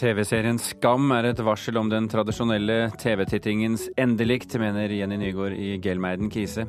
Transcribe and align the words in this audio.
TV-serien 0.00 0.56
Skam 0.56 1.10
er 1.12 1.26
et 1.28 1.40
varsel 1.44 1.76
om 1.76 1.90
den 1.90 2.06
tradisjonelle 2.08 2.88
TV-tittingens 3.00 3.90
endelikt, 4.00 4.54
mener 4.60 4.88
Jenny 4.88 5.18
Nygaard 5.20 5.58
i 5.60 5.74
Gelmeiden 5.82 6.30
Kise. 6.32 6.64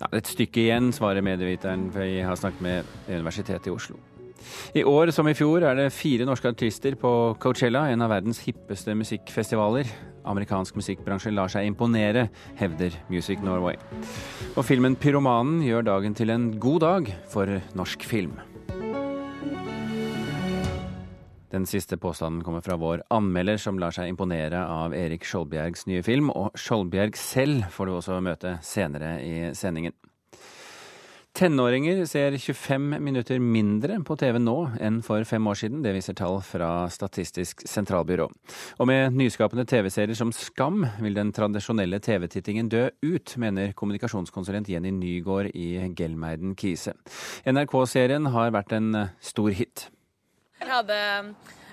Ja, 0.00 0.10
et 0.12 0.28
stykke 0.28 0.66
igjen, 0.66 0.90
svarer 0.92 1.24
medieviteren 1.24 1.86
vi 1.94 2.18
har 2.20 2.36
snakket 2.36 2.64
med 2.64 2.90
Universitetet 3.08 3.70
i 3.70 3.72
Oslo. 3.72 3.96
I 4.76 4.84
år 4.84 5.12
som 5.14 5.28
i 5.28 5.34
fjor 5.36 5.64
er 5.68 5.78
det 5.78 5.88
fire 5.94 6.26
norske 6.28 6.52
artister 6.52 6.96
på 7.00 7.14
Coachella, 7.40 7.86
en 7.88 8.04
av 8.04 8.12
verdens 8.12 8.42
hippeste 8.44 8.92
musikkfestivaler. 8.96 9.88
Amerikansk 10.28 10.76
musikkbransje 10.76 11.32
lar 11.32 11.48
seg 11.52 11.68
imponere, 11.68 12.28
hevder 12.60 12.96
Music 13.08 13.40
Norway. 13.44 13.80
Og 14.56 14.64
filmen 14.68 14.96
'Pyromanen' 15.00 15.64
gjør 15.64 15.88
dagen 15.94 16.14
til 16.14 16.30
en 16.30 16.50
god 16.60 16.80
dag 16.80 17.14
for 17.32 17.60
norsk 17.74 18.04
film. 18.04 18.36
Den 21.50 21.66
siste 21.66 21.98
påstanden 21.98 22.44
kommer 22.46 22.62
fra 22.62 22.76
vår 22.78 23.02
anmelder, 23.10 23.58
som 23.58 23.78
lar 23.78 23.94
seg 23.94 24.12
imponere 24.12 24.62
av 24.70 24.94
Erik 24.94 25.26
Skjoldbjergs 25.26 25.88
nye 25.90 26.04
film. 26.06 26.30
Og 26.30 26.54
Skjoldbjerg 26.58 27.18
selv 27.18 27.66
får 27.74 27.90
du 27.90 27.96
også 27.96 28.20
møte 28.22 28.58
senere 28.62 29.16
i 29.24 29.34
sendingen. 29.58 29.96
Tenåringer 31.30 32.02
ser 32.10 32.34
25 32.34 32.96
minutter 33.00 33.38
mindre 33.38 34.00
på 34.02 34.16
TV 34.18 34.40
nå 34.42 34.56
enn 34.82 34.98
for 35.06 35.22
fem 35.24 35.46
år 35.46 35.60
siden. 35.60 35.78
Det 35.84 35.92
viser 35.94 36.16
tall 36.18 36.40
fra 36.42 36.88
Statistisk 36.90 37.62
sentralbyrå. 37.70 38.26
Og 38.82 38.90
med 38.90 39.14
nyskapende 39.14 39.64
TV-serier 39.70 40.18
som 40.18 40.34
Skam 40.34 40.82
vil 40.98 41.14
den 41.14 41.30
tradisjonelle 41.34 42.02
TV-tittingen 42.02 42.70
dø 42.70 42.88
ut, 43.06 43.36
mener 43.38 43.72
kommunikasjonskonsulent 43.78 44.68
Jenny 44.70 44.90
Nygaard 44.94 45.54
i 45.54 45.70
Gelmeiden 45.94 46.58
Kise. 46.58 46.98
NRK-serien 47.46 48.26
har 48.34 48.50
vært 48.58 48.74
en 48.76 49.06
stor 49.22 49.54
hit. 49.54 49.86
Jeg 50.60 50.68
hadde 50.70 50.98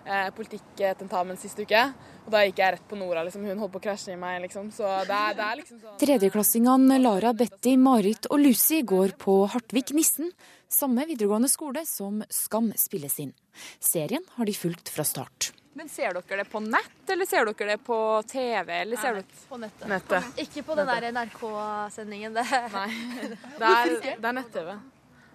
eh, 0.07 0.29
politikktentamen 0.35 1.39
sist 1.39 1.59
uke, 1.59 1.81
og 2.25 2.31
da 2.33 2.43
gikk 2.47 2.61
jeg 2.63 2.75
rett 2.77 2.87
på 2.89 2.99
Nora. 2.99 3.23
Liksom. 3.27 3.45
Hun 3.47 3.61
holdt 3.63 3.75
på 3.75 3.81
å 3.81 3.85
krasje 3.87 4.15
i 4.15 4.19
meg, 4.19 4.39
liksom. 4.45 4.71
Så 4.75 4.87
det 5.07 5.17
er, 5.17 5.35
det 5.37 5.45
er 5.45 5.59
liksom 5.61 5.81
sånn 5.83 5.99
Tredjeklassingene 6.03 6.99
Lara, 7.03 7.33
Betty, 7.37 7.75
Marit 7.79 8.29
og 8.31 8.41
Lucy 8.43 8.81
går 8.87 9.15
på 9.19 9.41
Hartvik 9.53 9.93
Nissen, 9.97 10.31
samme 10.71 11.07
videregående 11.07 11.51
skole 11.51 11.85
som 11.87 12.23
Skam 12.31 12.73
spilles 12.79 13.19
inn. 13.23 13.31
Serien 13.79 14.25
har 14.35 14.47
de 14.47 14.55
fulgt 14.55 14.91
fra 14.93 15.05
start. 15.07 15.51
Men 15.77 15.89
ser 15.93 16.15
dere 16.15 16.41
det 16.41 16.49
på 16.49 16.59
nett, 16.63 17.03
eller 17.13 17.27
ser 17.29 17.45
dere 17.45 17.75
det 17.75 17.81
på 17.85 17.97
TV? 18.25 18.71
Eller 18.81 18.97
ser 18.97 19.19
Nei, 19.19 19.25
på 19.47 19.59
nettet. 19.61 19.87
nettet? 19.91 20.29
Ikke 20.41 20.63
på 20.65 20.77
den 20.79 20.89
der 20.89 21.11
NRK-sendingen. 21.13 22.33
Det. 22.33 22.45
Nei, 22.73 22.87
det 23.59 23.73
er, 23.73 23.91
det 24.07 24.31
er 24.31 24.37
nett-TV. 24.39 24.71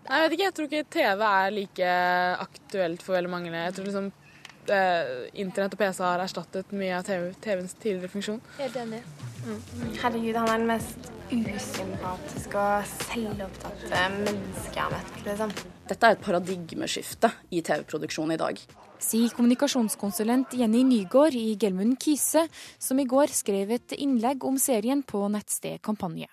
Nei, 0.08 0.19
jeg 0.19 0.25
vet 0.25 0.34
ikke. 0.36 0.48
Jeg 0.48 0.56
tror 0.56 0.69
ikke 0.69 0.91
TV 0.97 1.25
er 1.28 1.55
like 1.55 1.95
aktuelt 2.42 3.06
for 3.06 3.17
veldig 3.17 3.33
mange. 3.33 3.53
Jeg 3.55 3.77
tror 3.77 3.89
liksom 3.89 4.11
eh, 4.70 5.12
Internett 5.42 5.77
og 5.77 5.81
PC 5.81 6.03
har 6.05 6.22
erstattet 6.25 6.75
mye 6.77 6.98
av 6.98 7.06
TV, 7.06 7.31
TVs 7.44 7.75
tidligere 7.78 8.12
funksjon. 8.12 8.41
Helt 8.59 8.78
enig. 8.83 9.03
Herregud, 10.03 10.36
han 10.39 10.50
er 10.50 10.62
den 10.62 10.70
mest 10.70 11.11
usympatiske 11.33 12.61
og 12.61 12.91
selvopptatte 13.09 14.05
mennesket 14.19 14.77
jeg 14.77 14.84
har 14.84 14.94
møtt. 14.94 15.19
Liksom. 15.27 15.55
Dette 15.89 16.09
er 16.09 16.16
et 16.16 16.25
paradigmeskifte 16.25 17.33
i 17.50 17.62
TV-produksjonen 17.64 18.37
i 18.37 18.41
dag. 18.42 18.62
Sier 19.03 19.33
kommunikasjonskonsulent 19.34 20.55
Jenny 20.55 20.84
Nygaard 20.87 21.34
i 21.34 21.56
Gelmund 21.59 21.97
Kise, 22.03 22.44
som 22.78 23.00
i 23.03 23.09
går 23.09 23.34
skrev 23.34 23.75
et 23.75 23.97
innlegg 23.98 24.47
om 24.47 24.61
serien 24.62 25.03
på 25.03 25.25
nettsted 25.33 25.83
Kampanje. 25.83 26.31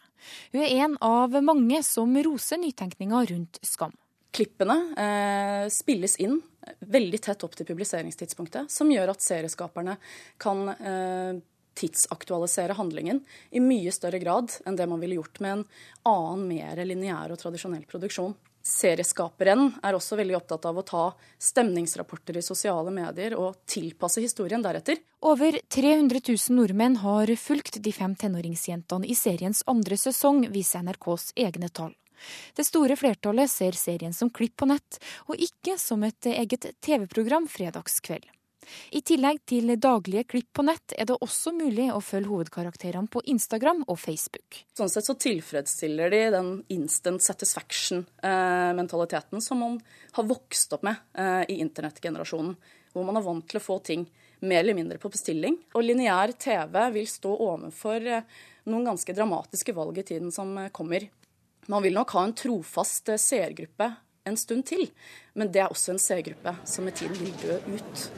Hun 0.54 0.64
er 0.64 0.76
en 0.86 0.98
av 1.06 1.36
mange 1.44 1.82
som 1.86 2.16
roser 2.26 2.62
nytenkninga 2.62 3.24
rundt 3.32 3.60
Skam. 3.66 3.96
Klippene 4.36 4.78
eh, 4.94 5.66
spilles 5.74 6.20
inn 6.22 6.38
veldig 6.80 7.20
tett 7.26 7.44
opp 7.46 7.56
til 7.58 7.66
publiseringstidspunktet, 7.66 8.70
som 8.70 8.92
gjør 8.92 9.14
at 9.16 9.26
serieskaperne 9.26 9.96
kan 10.42 10.68
eh, 10.76 11.40
tidsaktualisere 11.80 12.76
handlingen 12.78 13.24
i 13.50 13.62
mye 13.64 13.92
større 13.96 14.20
grad 14.22 14.54
enn 14.68 14.78
det 14.78 14.88
man 14.90 15.02
ville 15.02 15.18
gjort 15.20 15.40
med 15.44 15.58
en 15.58 15.66
annen, 16.12 16.46
mer 16.50 16.84
lineær 16.86 17.34
og 17.34 17.42
tradisjonell 17.42 17.88
produksjon. 17.90 18.36
Serieskaperen 18.66 19.70
er 19.84 19.96
også 19.96 20.18
veldig 20.20 20.36
opptatt 20.38 20.66
av 20.68 20.80
å 20.80 20.86
ta 20.86 21.04
stemningsrapporter 21.42 22.40
i 22.40 22.44
sosiale 22.44 22.92
medier 22.94 23.36
og 23.40 23.62
tilpasse 23.70 24.22
historien 24.24 24.64
deretter. 24.64 25.00
Over 25.26 25.60
300 25.72 26.22
000 26.28 26.58
nordmenn 26.58 27.00
har 27.04 27.32
fulgt 27.40 27.80
de 27.84 27.94
fem 27.96 28.16
tenåringsjentene 28.20 29.08
i 29.08 29.16
seriens 29.16 29.64
andre 29.68 29.98
sesong, 29.98 30.46
viser 30.52 30.84
NRKs 30.84 31.32
egne 31.40 31.72
tall. 31.72 31.96
Det 32.56 32.66
store 32.68 32.98
flertallet 33.00 33.52
ser 33.52 33.78
serien 33.80 34.14
som 34.14 34.30
klipp 34.30 34.58
på 34.60 34.68
nett, 34.68 35.00
og 35.32 35.40
ikke 35.40 35.78
som 35.80 36.04
et 36.04 36.28
eget 36.28 36.68
TV-program 36.84 37.48
fredagskveld. 37.48 38.28
I 38.92 39.02
tillegg 39.06 39.38
til 39.50 39.80
daglige 39.80 40.24
klipp 40.30 40.54
på 40.56 40.62
nett 40.68 40.94
er 40.98 41.06
det 41.10 41.18
også 41.24 41.52
mulig 41.56 41.88
å 41.94 42.02
følge 42.04 42.30
hovedkarakterene 42.32 43.08
på 43.12 43.22
Instagram 43.32 43.84
og 43.88 44.00
Facebook. 44.02 44.50
Sånn 44.78 44.90
sett 44.92 45.08
så 45.08 45.16
tilfredsstiller 45.20 46.08
de 46.14 46.22
den 46.36 46.50
instant 46.76 47.22
satisfaction-mentaliteten 47.24 49.40
som 49.44 49.58
man 49.64 49.74
har 50.18 50.26
vokst 50.30 50.74
opp 50.76 50.84
med 50.88 50.96
eh, 51.14 51.44
i 51.54 51.56
internettgenerasjonen. 51.64 52.54
Hvor 52.94 53.04
man 53.06 53.18
er 53.20 53.26
vant 53.26 53.48
til 53.50 53.58
å 53.60 53.64
få 53.64 53.76
ting 53.86 54.02
mer 54.40 54.60
eller 54.64 54.78
mindre 54.78 54.98
på 55.02 55.14
bestilling. 55.14 55.56
Og 55.78 55.86
lineær 55.86 56.30
TV 56.40 56.76
vil 56.96 57.08
stå 57.10 57.32
overfor 57.46 58.00
eh, 58.08 58.28
noen 58.70 58.86
ganske 58.92 59.16
dramatiske 59.16 59.74
valg 59.78 59.96
i 60.02 60.08
tiden 60.12 60.32
som 60.36 60.48
eh, 60.58 60.74
kommer. 60.76 61.02
Man 61.70 61.84
vil 61.86 61.94
nok 61.94 62.10
ha 62.18 62.22
en 62.26 62.38
trofast 62.38 63.06
seergruppe 63.22 63.88
en 64.30 64.38
stund 64.38 64.66
til, 64.70 64.88
men 65.34 65.52
det 65.54 65.64
er 65.64 65.74
også 65.74 65.94
en 65.94 66.02
seergruppe 66.02 66.56
som 66.68 66.88
med 66.88 66.98
tiden 67.00 67.18
vil 67.22 67.34
dø 67.42 67.60
ut. 67.78 68.10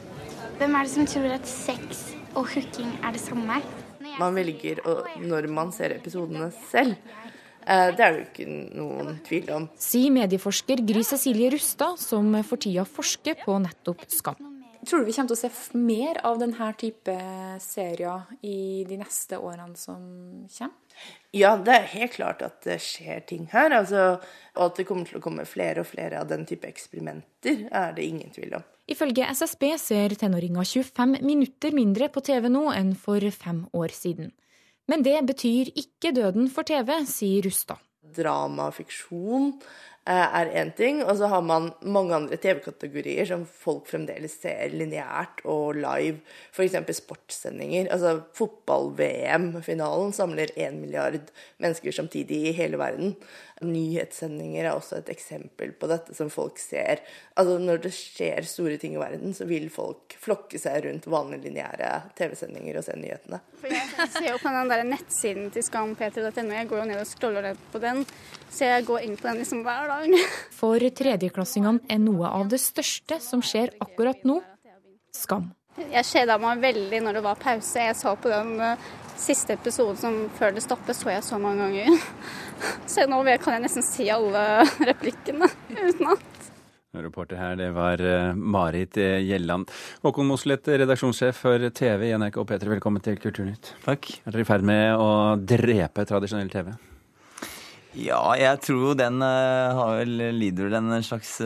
Hvem 0.59 0.75
er 0.78 0.85
det 0.85 0.91
som 0.94 1.07
tror 1.09 1.34
at 1.35 1.47
sex 1.50 2.01
og 2.38 2.45
hooking 2.53 2.91
er 3.03 3.16
det 3.16 3.22
samme? 3.23 3.59
Man 4.19 4.35
velger 4.38 4.81
å, 4.88 4.97
når 5.23 5.47
man 5.51 5.72
ser 5.73 5.95
episodene 5.95 6.51
selv. 6.69 6.97
Eh, 7.66 7.91
Det 7.95 8.00
er 8.06 8.13
det 8.13 8.19
jo 8.19 8.25
ikke 8.28 8.47
noen 8.78 9.19
tvil 9.25 9.50
om. 9.56 9.67
Sier 9.79 10.13
medieforsker 10.13 10.81
Gry 10.85 11.03
Cecilie 11.06 11.51
Rustad, 11.53 11.97
som 12.01 12.34
for 12.44 12.57
tida 12.62 12.85
forsker 12.85 13.38
på 13.45 13.57
nettopp 13.63 14.06
Skam. 14.12 14.35
Tror 14.81 15.03
du 15.03 15.06
vi 15.06 15.13
kommer 15.13 15.29
til 15.29 15.38
å 15.38 15.41
se 15.44 15.78
mer 15.78 16.17
av 16.25 16.39
denne 16.41 16.72
type 16.81 17.13
serier 17.62 18.23
i 18.41 18.83
de 18.89 18.97
neste 18.97 19.38
årene 19.38 19.78
som 19.78 20.01
kommer? 20.50 20.78
Ja, 21.31 21.53
det 21.56 21.72
er 21.72 21.91
helt 21.94 22.18
klart 22.18 22.41
at 22.44 22.59
det 22.66 22.78
skjer 22.84 23.22
ting 23.28 23.46
her. 23.53 23.72
Altså, 23.72 24.18
og 24.57 24.66
at 24.66 24.81
det 24.81 24.85
kommer 24.90 25.07
til 25.07 25.22
å 25.22 25.24
komme 25.24 25.47
flere 25.47 25.85
og 25.85 25.88
flere 25.88 26.19
av 26.19 26.28
den 26.28 26.44
type 26.50 26.68
eksperimenter, 26.68 27.68
er 27.72 27.96
det 27.96 28.07
ingen 28.07 28.34
tvil 28.35 28.57
om. 28.59 28.66
Ifølge 28.91 29.30
SSB 29.31 29.63
ser 29.80 30.16
tenåringer 30.19 30.68
25 30.68 31.22
minutter 31.24 31.72
mindre 31.75 32.09
på 32.12 32.24
TV 32.28 32.50
nå 32.51 32.66
enn 32.75 32.91
for 33.00 33.24
fem 33.31 33.63
år 33.78 33.96
siden. 33.96 34.34
Men 34.91 35.06
det 35.06 35.22
betyr 35.30 35.72
ikke 35.80 36.12
døden 36.18 36.50
for 36.51 36.68
TV, 36.68 36.97
sier 37.07 37.47
Rustad. 37.47 37.80
Drama 38.12 38.68
og 38.68 38.75
fiksjon 38.75 39.53
er 40.09 40.50
én 40.57 40.72
ting, 40.73 41.03
og 41.06 41.17
så 41.17 41.28
har 41.29 41.41
man 41.45 41.72
mange 41.81 42.16
andre 42.16 42.38
TV-kategorier 42.41 43.25
som 43.29 43.44
folk 43.45 43.85
fremdeles 43.88 44.34
ser 44.41 44.73
lineært 44.73 45.44
og 45.45 45.78
live. 45.78 46.23
F.eks. 46.51 46.75
sportssendinger. 46.97 47.91
Altså 47.94 48.22
Fotball-VM-finalen 48.34 50.13
samler 50.13 50.53
én 50.57 50.79
milliard 50.81 51.29
mennesker 51.62 51.91
samtidig 51.91 52.47
i 52.50 52.56
hele 52.57 52.81
verden. 52.81 53.16
Nyhetssendinger 53.62 54.66
er 54.66 54.74
også 54.74 54.98
et 55.00 55.12
eksempel 55.14 55.74
på 55.78 55.90
dette 55.92 56.16
som 56.18 56.32
folk 56.34 56.60
ser. 56.62 57.04
Altså 57.38 57.58
Når 57.62 57.84
det 57.86 57.92
skjer 57.96 58.48
store 58.48 58.78
ting 58.82 58.96
i 58.98 59.02
verden, 59.02 59.36
så 59.38 59.46
vil 59.50 59.70
folk 59.74 60.16
flokke 60.22 60.60
seg 60.62 60.86
rundt 60.88 61.08
vanlige 61.12 61.48
lineære 61.48 61.92
TV-sendinger 62.18 62.80
og 62.80 62.88
se 62.88 62.98
nyhetene. 62.98 63.42
For 63.62 63.74
jeg 63.74 64.10
ser 64.16 64.28
jo 64.31 64.42
på 64.42 64.54
den 64.58 64.74
der 64.74 64.84
nettsiden 64.90 65.50
til 65.54 65.66
skampetro.no. 65.68 66.58
Jeg 66.58 66.69
går 66.72 66.84
jo 66.84 66.90
ned 66.90 67.04
og 67.04 67.10
scroller 67.10 67.50
ned 67.52 67.63
på 67.74 67.81
den, 67.84 68.04
så 68.50 68.72
jeg 68.72 68.88
går 68.90 69.08
inn 69.08 69.18
på 69.19 69.30
den 69.30 69.42
liksom 69.44 69.64
hver 69.68 69.94
dag. 69.94 70.18
For 70.62 70.92
tredjeklassingene 71.02 71.86
er 71.92 72.02
noe 72.02 72.34
av 72.42 72.50
det 72.52 72.62
største 72.64 73.22
som 73.24 73.44
skjer 73.46 73.75
akkurat 73.84 74.25
nå, 74.28 74.42
skam. 75.16 75.52
Jeg 75.80 76.04
kjeda 76.04 76.36
meg 76.42 76.60
veldig 76.62 77.00
når 77.06 77.18
det 77.18 77.24
var 77.25 77.40
pause. 77.40 77.80
Jeg 77.80 77.96
så 77.96 78.14
på 78.19 78.30
den 78.31 78.57
eh, 78.60 78.90
siste 79.21 79.56
episoden 79.56 80.00
som 80.00 80.19
før 80.38 80.56
det 80.56 80.65
stoppet, 80.65 80.97
så 80.97 81.13
jeg 81.13 81.25
så 81.25 81.39
mange 81.41 81.68
ganger. 81.68 82.06
Så 82.91 83.07
nå 83.09 83.23
kan 83.41 83.56
jeg 83.56 83.63
nesten 83.63 83.85
si 83.85 84.06
alle 84.13 84.62
replikkene 84.85 85.47
utenat. 85.73 86.31
Reporter 86.91 87.39
her, 87.39 87.56
det 87.56 87.69
var 87.71 88.01
eh, 88.03 88.33
Marit 88.35 88.97
eh, 89.00 89.21
Gjelland. 89.23 89.69
Håkon 90.03 90.27
Mosleth, 90.27 90.68
redaksjonssjef 90.68 91.38
for 91.39 91.63
TV 91.71 92.09
i 92.09 92.15
NRK 92.19 92.41
P3, 92.50 92.68
velkommen 92.73 93.03
til 93.03 93.15
Kulturnytt. 93.21 93.71
Takk. 93.85 94.09
Er 94.25 94.35
dere 94.35 94.44
i 94.44 94.47
ferd 94.50 94.68
med 94.68 95.00
å 95.00 95.12
drepe 95.39 96.03
tradisjonell 96.09 96.51
TV? 96.51 96.73
Ja, 97.95 98.19
jeg 98.39 98.59
tror 98.68 99.00
den 99.00 99.23
eh, 99.23 99.79
har 99.79 100.01
vel 100.01 100.35
lider 100.35 100.68
vel 100.68 100.77
en 100.81 101.07
slags 101.07 101.38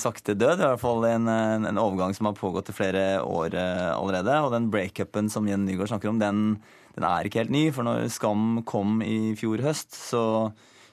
sakte 0.00 0.32
død. 0.32 0.56
I 0.56 0.70
hvert 0.70 0.82
fall 0.82 1.04
en, 1.10 1.28
en, 1.36 1.68
en 1.68 1.84
overgang 1.84 2.16
som 2.16 2.30
har 2.30 2.40
pågått 2.40 2.72
i 2.72 2.78
flere 2.80 3.06
år 3.20 3.60
allerede. 3.60 4.40
Og 4.40 4.56
den 4.56 4.72
breakupen 4.72 5.28
som 5.28 5.48
Jenny 5.52 5.74
Nygaard 5.74 5.92
snakker 5.92 6.14
om, 6.14 6.24
den, 6.24 6.42
den 6.98 7.08
er 7.08 7.28
ikke 7.28 7.42
helt 7.42 7.54
ny. 7.54 7.68
For 7.74 7.86
når 7.86 8.08
Skam 8.12 8.62
kom 8.68 8.98
i 9.06 9.34
fjor 9.38 9.62
høst, 9.64 9.94
så, 9.96 10.22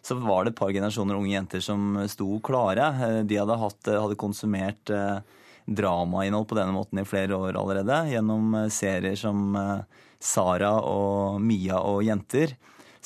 så 0.05 0.17
var 0.21 0.45
det 0.45 0.53
et 0.53 0.59
par 0.59 0.73
generasjoner 0.75 1.17
unge 1.17 1.33
jenter 1.33 1.63
som 1.65 1.97
sto 2.11 2.37
klare. 2.45 2.91
Eh, 3.07 3.23
De 3.27 3.41
hadde, 3.41 3.57
hatt, 3.61 3.91
hadde 3.91 4.19
konsumert 4.21 4.93
eh, 4.93 5.19
dramainnhold 5.65 6.47
på 6.47 6.57
denne 6.57 6.75
måten 6.75 7.01
i 7.01 7.07
flere 7.07 7.37
år 7.37 7.57
allerede. 7.57 8.03
Gjennom 8.11 8.53
eh, 8.55 8.69
serier 8.73 9.17
som 9.19 9.55
eh, 9.57 10.05
Sara 10.21 10.77
og 10.85 11.41
Mia 11.41 11.81
og 11.81 12.03
Jenter. 12.05 12.55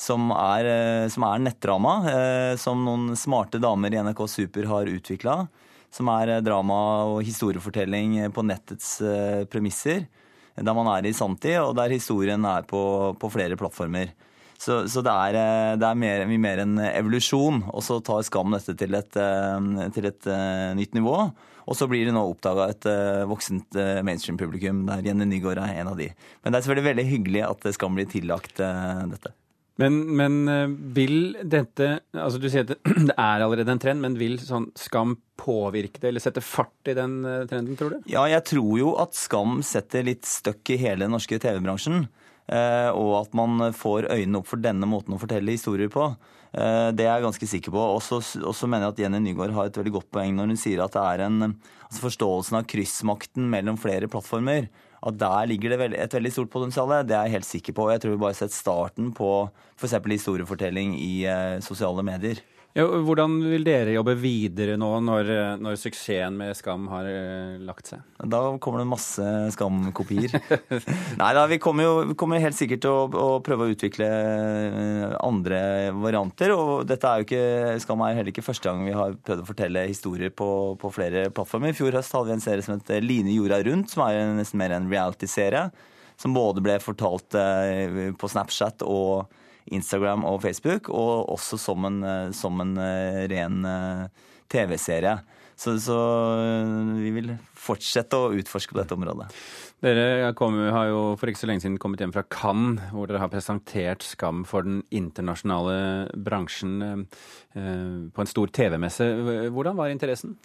Som 0.00 0.30
er, 0.32 0.68
eh, 0.68 1.08
som 1.12 1.26
er 1.28 1.42
nettdrama, 1.44 1.96
som 2.60 2.84
noen 2.86 3.16
smarte 3.20 3.60
damer 3.60 3.92
i 3.92 4.00
NRK 4.00 4.24
Super 4.28 4.68
har 4.70 4.92
utvikla. 4.92 5.42
Som 5.90 6.08
er 6.12 6.38
drama 6.46 6.80
og 7.10 7.24
historiefortelling 7.26 8.30
på 8.30 8.44
nettets 8.46 9.00
premisser. 9.50 10.04
Der 10.60 10.76
man 10.76 10.90
er 10.92 11.08
i 11.08 11.14
sanntid, 11.16 11.58
og 11.62 11.76
der 11.78 11.92
historien 11.94 12.44
er 12.44 12.66
på, 12.68 12.82
på 13.20 13.30
flere 13.32 13.56
plattformer. 13.56 14.12
Så, 14.60 14.82
så 14.92 15.00
det 15.00 15.12
er, 15.12 15.38
det 15.80 15.86
er 15.88 15.96
mer, 15.96 16.26
mye 16.28 16.42
mer 16.42 16.60
en 16.66 16.76
evolusjon. 16.84 17.62
Og 17.72 17.80
så 17.86 17.96
tar 18.04 18.26
Skam 18.26 18.52
dette 18.52 18.76
til 18.76 18.98
et, 18.98 19.16
til 19.96 20.10
et 20.10 20.28
nytt 20.76 20.98
nivå. 20.98 21.16
Og 21.64 21.78
så 21.78 21.88
blir 21.88 22.04
det 22.04 22.12
nå 22.12 22.26
oppdaga 22.28 22.68
et 22.74 22.88
voksent 23.30 23.78
mainstream-publikum, 24.04 24.84
der 24.90 25.04
Jenny 25.06 25.28
Nygaard 25.30 25.62
er 25.64 25.80
en 25.80 25.92
av 25.94 25.96
de. 26.00 26.10
Men 26.42 26.52
det 26.52 26.60
er 26.60 26.66
selvfølgelig 26.66 26.88
veldig 26.90 27.08
hyggelig 27.14 27.44
at 27.48 27.68
det 27.68 27.76
skal 27.78 27.94
bli 27.96 28.08
tillagt 28.10 28.60
dette. 28.60 29.32
Men, 29.80 29.98
men, 30.16 30.38
vil 30.94 31.34
dette 31.40 31.86
altså 32.12 32.40
Du 32.42 32.48
sier 32.52 32.66
at 32.66 32.74
det 33.08 33.14
er 33.16 33.44
allerede 33.44 33.72
en 33.72 33.82
trend, 33.82 34.04
men 34.04 34.18
vil 34.20 34.36
sånn 34.42 34.68
Skam 34.78 35.16
påvirke 35.40 36.02
det, 36.02 36.10
eller 36.10 36.24
sette 36.24 36.42
fart 36.44 36.90
i 36.90 36.96
den 36.98 37.22
trenden, 37.48 37.78
tror 37.78 37.94
du? 37.94 38.10
Ja, 38.10 38.26
jeg 38.28 38.44
tror 38.50 38.74
jo 38.76 38.96
at 39.00 39.16
Skam 39.16 39.62
setter 39.64 40.04
litt 40.04 40.28
støkk 40.28 40.74
i 40.74 40.80
hele 40.82 41.06
den 41.06 41.16
norske 41.16 41.38
TV-bransjen. 41.40 42.04
Og 42.50 43.12
at 43.14 43.32
man 43.38 43.70
får 43.72 44.10
øynene 44.10 44.42
opp 44.42 44.50
for 44.50 44.60
denne 44.60 44.88
måten 44.90 45.14
å 45.16 45.20
fortelle 45.22 45.54
historier 45.54 45.88
på. 45.92 46.10
Eh, 46.50 46.90
det 46.96 47.06
er 47.06 47.14
jeg 47.14 47.26
ganske 47.28 47.48
sikker 47.52 47.74
på. 47.74 47.82
Og 47.94 48.02
så 48.02 48.70
mener 48.70 48.88
jeg 48.88 48.94
at 48.94 49.02
Jenny 49.04 49.22
Nygaard 49.22 49.54
har 49.56 49.70
et 49.70 49.80
veldig 49.80 49.96
godt 50.00 50.10
poeng 50.14 50.34
når 50.36 50.52
hun 50.52 50.60
sier 50.60 50.82
at 50.84 50.96
det 50.96 51.04
er 51.06 51.26
en 51.28 51.42
altså 51.46 52.04
forståelsen 52.06 52.60
av 52.60 52.68
kryssmakten 52.70 53.46
mellom 53.52 53.78
flere 53.80 54.10
plattformer. 54.10 54.68
At 55.00 55.16
der 55.20 55.48
ligger 55.48 55.72
det 55.72 55.94
et 55.96 56.14
veldig 56.14 56.32
stort 56.34 56.50
potensial. 56.52 56.92
Det 57.08 57.16
er 57.16 57.28
jeg 57.28 57.38
helt 57.38 57.48
sikker 57.48 57.76
på. 57.76 57.88
Jeg 57.90 58.02
tror 58.02 58.14
vi 58.14 58.20
bare 58.20 58.34
har 58.34 58.40
sett 58.42 58.56
starten 58.56 59.12
på 59.16 59.30
f.eks. 59.80 59.96
historiefortelling 60.04 60.96
i 61.00 61.24
eh, 61.24 61.60
sosiale 61.64 62.04
medier. 62.04 62.42
Ja, 62.70 62.84
hvordan 62.86 63.32
vil 63.42 63.64
dere 63.66 63.96
jobbe 63.96 64.12
videre 64.14 64.76
nå 64.78 64.88
når, 65.02 65.30
når 65.58 65.78
suksessen 65.80 66.36
med 66.38 66.54
Skam 66.54 66.84
har 66.92 67.08
uh, 67.08 67.56
lagt 67.66 67.90
seg? 67.90 68.04
Da 68.30 68.42
kommer 68.62 68.84
det 68.84 68.86
masse 68.92 69.24
Skam-kopier. 69.56 70.36
Nei 71.20 71.30
da, 71.34 71.48
vi 71.50 71.58
kommer 71.62 71.88
jo 71.88 71.96
vi 72.12 72.14
kommer 72.18 72.42
helt 72.42 72.54
sikkert 72.54 72.84
til 72.84 72.94
å, 72.94 73.08
å, 73.10 73.40
prøve 73.42 73.66
å 73.66 73.74
utvikle 73.74 74.06
uh, 74.06 75.16
andre 75.26 75.58
varianter. 75.98 76.54
Og 76.54 76.86
dette 76.86 77.10
er 77.10 77.18
jo 77.18 77.26
ikke, 77.26 77.74
Skam 77.82 78.06
er 78.06 78.20
heller 78.20 78.30
ikke 78.30 78.46
første 78.46 78.70
gang 78.70 78.86
vi 78.86 78.94
har 78.94 79.18
prøvd 79.18 79.42
å 79.42 79.50
fortelle 79.50 79.84
historier 79.90 80.30
på, 80.30 80.50
på 80.78 80.92
flere 80.94 81.26
plattformer. 81.34 81.74
I 81.74 81.78
fjor 81.80 81.98
høst 81.98 82.14
hadde 82.14 82.30
vi 82.30 82.36
en 82.38 82.46
serie 82.46 82.66
som 82.66 82.78
het 82.78 82.94
Line 83.02 83.34
jorda 83.34 83.58
rundt, 83.66 83.90
som 83.90 84.06
er 84.06 84.22
nesten 84.38 84.62
mer 84.62 84.78
en 84.78 84.86
reality-serie. 84.92 85.66
Som 86.20 86.38
både 86.38 86.62
ble 86.62 86.78
fortalt 86.84 87.34
på 88.20 88.28
Snapchat 88.28 88.84
og 88.84 89.39
Instagram 89.74 90.24
og 90.28 90.40
Facebook, 90.44 90.90
og 90.92 91.30
også 91.32 91.58
som 91.60 91.86
en, 91.88 92.02
eh, 92.04 92.30
som 92.36 92.60
en 92.62 92.76
eh, 92.80 93.26
ren 93.30 93.64
eh, 93.66 94.26
TV-serie. 94.50 95.18
Så, 95.60 95.74
så, 95.84 95.96
vi 96.96 97.10
vil 97.12 97.34
fortsette 97.52 98.16
å 98.16 98.30
utforske 98.32 98.72
på 98.72 98.78
dette 98.80 98.96
området. 98.96 99.26
Dere 99.84 100.30
kom, 100.36 100.56
har 100.56 100.88
jo 100.88 101.02
for 101.20 101.28
ikke 101.28 101.42
så 101.42 101.50
lenge 101.50 101.64
siden 101.64 101.76
kommet 101.80 102.00
hjem 102.00 102.14
fra 102.14 102.24
Cannes, 102.32 102.86
hvor 102.94 103.08
dere 103.08 103.20
har 103.20 103.28
presentert 103.32 104.04
Skam 104.04 104.46
for 104.48 104.64
den 104.64 104.80
internasjonale 104.88 106.08
bransjen 106.16 106.80
eh, 106.80 108.08
på 108.08 108.24
en 108.24 108.32
stor 108.32 108.54
TV-messe. 108.56 109.10
Hvordan 109.52 109.76
var 109.76 109.92
interessen? 109.92 110.38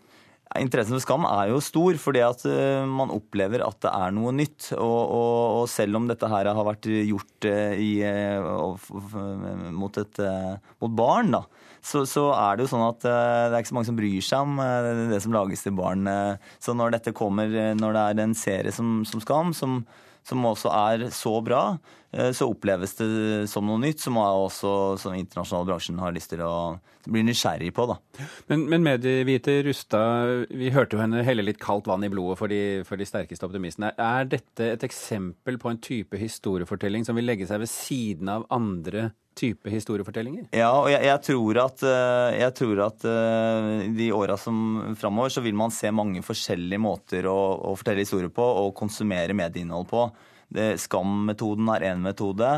Interessen 0.56 0.94
for 0.94 1.04
Skam 1.04 1.26
er 1.28 1.50
jo 1.50 1.58
stor, 1.64 1.98
fordi 2.00 2.22
at 2.24 2.44
eh, 2.48 2.86
man 2.88 3.12
opplever 3.12 3.64
at 3.66 3.80
det 3.84 3.92
er 3.92 4.14
noe 4.16 4.32
nytt. 4.36 4.70
Og, 4.78 5.02
og, 5.02 5.40
og 5.62 5.66
selv 5.72 6.00
om 6.00 6.06
dette 6.08 6.30
her 6.32 6.48
har 6.48 6.68
vært 6.68 6.88
gjort 6.88 7.48
eh, 7.50 7.74
i, 7.82 7.90
eh, 8.06 8.46
mot, 9.76 10.00
et, 10.00 10.22
mot, 10.80 10.94
barn, 10.96 11.34
da, 11.36 11.42
så, 11.82 12.06
så, 12.08 12.30
er 12.38 12.56
det 12.56 12.66
jo 12.66 12.72
sånn 12.72 12.86
at 12.86 13.04
det 13.04 13.18
er 13.52 13.60
ikke 13.60 13.74
så 13.74 13.80
mange 13.80 13.90
som 13.90 14.00
bryr 14.00 14.30
seg 14.30 14.48
om 14.48 14.64
det 15.12 15.20
som 15.26 15.36
lages 15.36 15.66
til 15.66 15.76
barn. 15.78 16.08
Så 16.62 16.78
når 16.78 16.96
dette 16.96 17.16
kommer, 17.18 17.52
når 17.78 17.98
det 17.98 18.06
er 18.06 18.24
en 18.24 18.38
serie 18.38 18.74
som, 18.74 19.00
som 19.06 19.22
Skam, 19.26 19.52
som, 19.58 19.82
som 20.26 20.48
også 20.50 20.72
er 20.72 21.10
så 21.14 21.36
bra, 21.46 21.66
så 22.36 22.48
oppleves 22.48 22.96
det 23.00 23.08
som 23.52 23.66
noe 23.68 23.82
nytt, 23.82 24.00
som 24.04 24.20
også 24.22 24.70
som 25.02 25.16
internasjonale 25.18 25.68
bransjen 25.68 26.00
har 26.00 26.14
lyst 26.16 26.32
til 26.32 26.44
å 26.46 26.56
bli 27.12 27.24
nysgjerrig 27.26 27.72
på. 27.76 27.86
da. 27.90 27.98
Men, 28.50 28.66
men 28.72 28.86
medievite 28.86 29.60
Rustad, 29.66 30.48
vi 30.50 30.72
hørte 30.74 30.98
jo 30.98 31.04
henne 31.04 31.26
helle 31.26 31.46
litt 31.46 31.62
kaldt 31.62 31.90
vann 31.90 32.06
i 32.06 32.12
blodet 32.12 32.40
for 32.40 32.52
de, 32.52 32.62
for 32.88 33.02
de 33.02 33.08
sterkeste 33.08 33.48
optimistene. 33.48 33.94
Er 33.98 34.30
dette 34.32 34.72
et 34.74 34.88
eksempel 34.88 35.60
på 35.62 35.72
en 35.72 35.82
type 35.82 36.20
historiefortelling 36.20 37.06
som 37.08 37.18
vil 37.18 37.28
legge 37.30 37.48
seg 37.50 37.62
ved 37.64 37.72
siden 37.72 38.32
av 38.32 38.48
andre 38.54 39.12
type 39.36 39.70
historiefortellinger? 39.70 40.48
Ja, 40.56 40.72
og 40.80 40.90
jeg, 40.92 41.04
jeg 41.10 41.24
tror 41.28 41.60
at, 41.66 41.84
eh, 41.84 42.38
jeg 42.40 42.56
tror 42.56 42.84
at 42.86 43.04
uh, 43.04 43.72
de 43.98 44.12
åra 44.16 44.38
som 44.40 44.96
framover 45.00 45.34
så 45.34 45.44
vil 45.44 45.58
man 45.58 45.74
se 45.76 45.92
mange 45.92 46.24
forskjellige 46.26 46.82
måter 46.82 47.28
å, 47.28 47.36
å 47.72 47.76
fortelle 47.76 48.06
historier 48.06 48.32
på 48.34 48.46
og 48.64 48.72
konsumere 48.78 49.36
medieinnhold 49.36 49.90
på. 49.92 50.08
Skam-metoden 50.82 51.70
er 51.76 51.90
én 51.92 52.04
metode. 52.04 52.52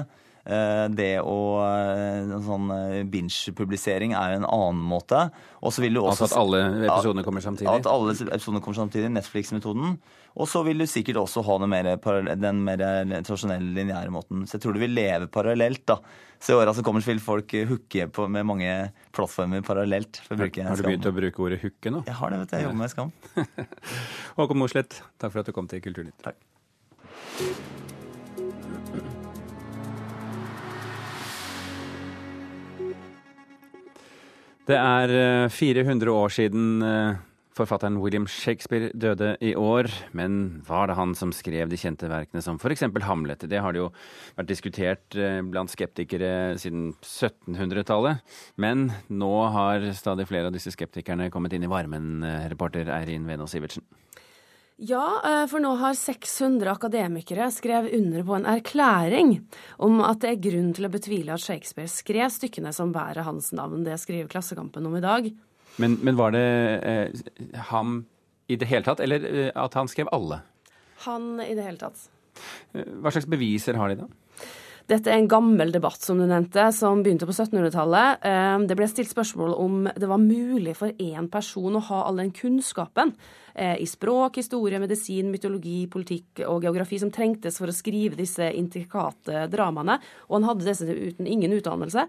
Eh, 0.47 0.85
det 0.95 1.17
å 1.27 1.39
eh, 1.59 2.29
sånn 2.45 2.69
eh, 2.71 3.01
binge-publisering 3.11 4.13
er 4.15 4.31
jo 4.31 4.37
en 4.39 4.47
annen 4.47 4.85
måte. 4.87 5.25
Og 5.59 5.73
så 5.75 5.83
vil 5.83 5.97
du 5.97 5.99
også, 5.99 6.23
altså 6.23 6.29
at 6.29 6.39
alle 6.39 6.61
episodene 6.87 7.25
kommer 7.27 7.43
samtidig? 7.43 7.73
At 7.73 7.89
alle 7.91 8.15
episodene 8.15 8.61
kommer 8.63 8.79
samtidig. 8.79 9.11
Netflix-metoden. 9.17 9.97
Og 10.37 10.47
så 10.47 10.61
vil 10.63 10.79
du 10.79 10.85
sikkert 10.87 11.19
også 11.19 11.43
ha 11.43 11.57
den 11.59 11.71
mer, 11.73 11.89
den 12.39 12.61
mer 12.63 12.83
tradisjonelle, 13.25 13.73
lineære 13.75 14.13
måten. 14.13 14.45
Så 14.47 14.55
jeg 14.55 14.63
tror 14.63 14.77
du 14.77 14.83
vil 14.85 14.93
leve 14.95 15.27
parallelt. 15.33 15.83
da. 15.89 15.97
Så 16.39 16.53
i 16.53 16.59
åra 16.61 16.75
som 16.77 16.85
kommer, 16.85 17.03
så 17.03 17.11
vil 17.11 17.23
folk 17.23 17.55
hooke 17.67 18.07
med 18.29 18.45
mange 18.47 18.75
plattformer 19.17 19.65
parallelt. 19.67 20.21
har 20.29 20.37
du 20.37 20.85
begynt 20.85 21.09
å 21.09 21.15
bruke 21.17 21.43
ordet 21.43 21.59
hooke 21.65 21.91
nå? 21.91 22.05
Jeg 22.07 22.19
har 22.21 22.31
det, 22.31 22.43
vet 22.43 22.53
du. 22.53 22.55
Jeg 22.55 22.69
jobber 22.69 22.83
med 22.85 22.93
Skam. 22.93 23.11
Håkon 24.37 24.61
Mosleth, 24.61 25.01
takk 25.17 25.33
for 25.33 25.41
at 25.41 25.49
du 25.49 25.57
kom 25.57 25.67
til 25.67 25.83
Kulturnytt. 25.83 26.21
Takk. 26.23 26.39
Det 34.67 34.75
er 34.75 35.47
400 35.47 36.09
eh, 36.09 36.11
år 36.11 36.33
siden 36.35 36.81
eh, 36.83 37.19
forfatteren 37.55 38.01
William 38.03 38.25
Shakespeare 38.27 38.89
døde 38.91 39.37
i 39.39 39.53
år. 39.55 39.87
Men 40.11 40.59
var 40.67 40.89
det 40.89 40.97
han 40.99 41.13
som 41.15 41.31
skrev 41.31 41.71
de 41.71 41.79
kjente 41.79 42.09
verkene 42.11 42.43
som 42.43 42.59
f.eks. 42.59 42.83
Hamlet? 43.07 43.45
Det 43.47 43.61
har 43.63 43.71
det 43.71 43.79
jo 43.79 43.93
vært 44.35 44.49
diskutert 44.51 45.15
eh, 45.15 45.39
blant 45.47 45.71
skeptikere 45.71 46.57
siden 46.59 46.89
1700-tallet. 46.99 48.19
Men 48.59 48.89
nå 49.07 49.31
har 49.55 49.87
stadig 49.95 50.27
flere 50.27 50.51
av 50.51 50.57
disse 50.57 50.75
skeptikerne 50.75 51.31
kommet 51.31 51.55
inn 51.55 51.63
i 51.63 51.71
varmen, 51.71 52.19
reporter 52.51 52.91
Eirin 52.91 53.29
Venås 53.29 53.55
Sivertsen. 53.55 53.87
Ja, 54.77 55.21
eh, 55.25 55.43
for 55.49 55.63
nå 55.63 55.71
har 55.81 55.95
600 55.97 56.69
akademikere 56.69 57.47
skrevet 57.49 57.95
under 57.97 58.23
på 58.23 58.35
en 58.37 58.45
erklæring 58.45 59.31
om 59.81 60.03
at 60.05 60.21
det 60.21 60.29
er 60.29 60.43
grunn 60.43 60.69
til 60.77 60.85
å 60.85 60.91
betvile 60.93 61.33
at 61.33 61.41
Shakespeare 61.41 61.89
skrev 61.89 62.29
stykkene 62.29 62.69
som 62.75 62.91
bærer 62.93 63.25
hans 63.25 63.49
navn. 63.57 63.81
Det 63.87 63.97
skriver 63.97 64.29
Klassekampen 64.29 64.85
om 64.85 64.99
i 64.99 65.01
dag. 65.01 65.31
Men, 65.81 65.97
men 66.05 66.19
var 66.19 66.35
det 66.35 66.45
eh, 66.85 67.57
ham 67.71 68.03
i 68.47 68.55
det 68.55 68.69
hele 68.69 68.85
tatt, 68.85 69.01
eller 69.01 69.25
eh, 69.25 69.49
at 69.49 69.73
han 69.77 69.89
skrev 69.89 70.13
alle? 70.13 70.43
Han 71.07 71.35
i 71.41 71.55
det 71.57 71.65
hele 71.65 71.81
tatt. 71.81 72.05
Eh, 72.73 72.85
hva 73.01 73.13
slags 73.13 73.29
beviser 73.29 73.81
har 73.81 73.89
de 73.89 74.03
da? 74.03 74.11
Dette 74.87 75.11
er 75.11 75.19
en 75.19 75.27
gammel 75.27 75.73
debatt, 75.75 75.99
som 75.99 76.19
du 76.19 76.23
nevnte, 76.23 76.69
som 76.71 77.01
begynte 77.03 77.27
på 77.27 77.33
1700-tallet. 77.35 78.23
Det 78.69 78.77
ble 78.79 78.87
stilt 78.87 79.11
spørsmål 79.11 79.51
om 79.59 79.89
det 79.91 80.07
var 80.07 80.21
mulig 80.21 80.77
for 80.79 80.95
én 80.95 81.27
person 81.31 81.75
å 81.75 81.83
ha 81.89 82.05
all 82.07 82.21
den 82.21 82.31
kunnskapen 82.31 83.11
Eh, 83.57 83.77
i 83.81 83.85
språk, 83.89 84.37
historie, 84.37 84.77
medisin, 84.77 85.31
mytologi, 85.33 85.87
politikk 85.89 86.43
og 86.45 86.61
geografi 86.61 86.99
som 87.01 87.09
trengtes 87.09 87.55
for 87.57 87.71
å 87.71 87.73
skrive 87.73 88.19
disse 88.19 88.45
intrikate 88.53 89.47
dramaene. 89.49 89.95
Og 90.29 90.35
han 90.37 90.45
hadde 90.51 90.67
disse 90.67 90.85
uten 90.85 91.25
ingen 91.25 91.55
utdannelse. 91.57 92.05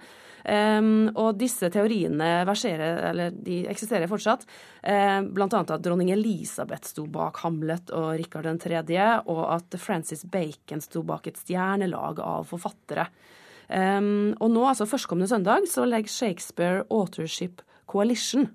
Um, 0.49 1.09
og 1.19 1.39
disse 1.41 1.67
teoriene 1.73 2.45
verserer, 2.49 3.01
eller 3.11 3.33
de 3.33 3.63
eksisterer 3.69 4.09
fortsatt. 4.09 4.45
bl.a. 4.85 5.25
blant 5.25 5.57
annet 5.57 5.73
at 5.75 5.83
dronning 5.83 6.13
Elisabeth 6.15 6.93
sto 6.93 7.07
bak 7.11 7.41
Hamlet 7.43 7.91
og 7.97 8.13
Rikard 8.21 8.47
3., 8.63 8.85
og 9.27 9.43
at 9.57 9.77
Francis 9.81 10.25
Bacon 10.25 10.85
sto 10.85 11.03
bak 11.03 11.27
et 11.27 11.41
stjernelag 11.41 12.21
av 12.21 12.45
forfattere. 12.49 12.68
Um, 13.69 14.33
og 14.41 14.49
nå, 14.55 14.63
altså 14.65 14.89
førstkommende 14.89 15.29
søndag, 15.29 15.67
så 15.69 15.85
legger 15.85 16.13
Shakespeare 16.13 16.87
Authorship 16.89 17.61
Coalition 17.89 18.47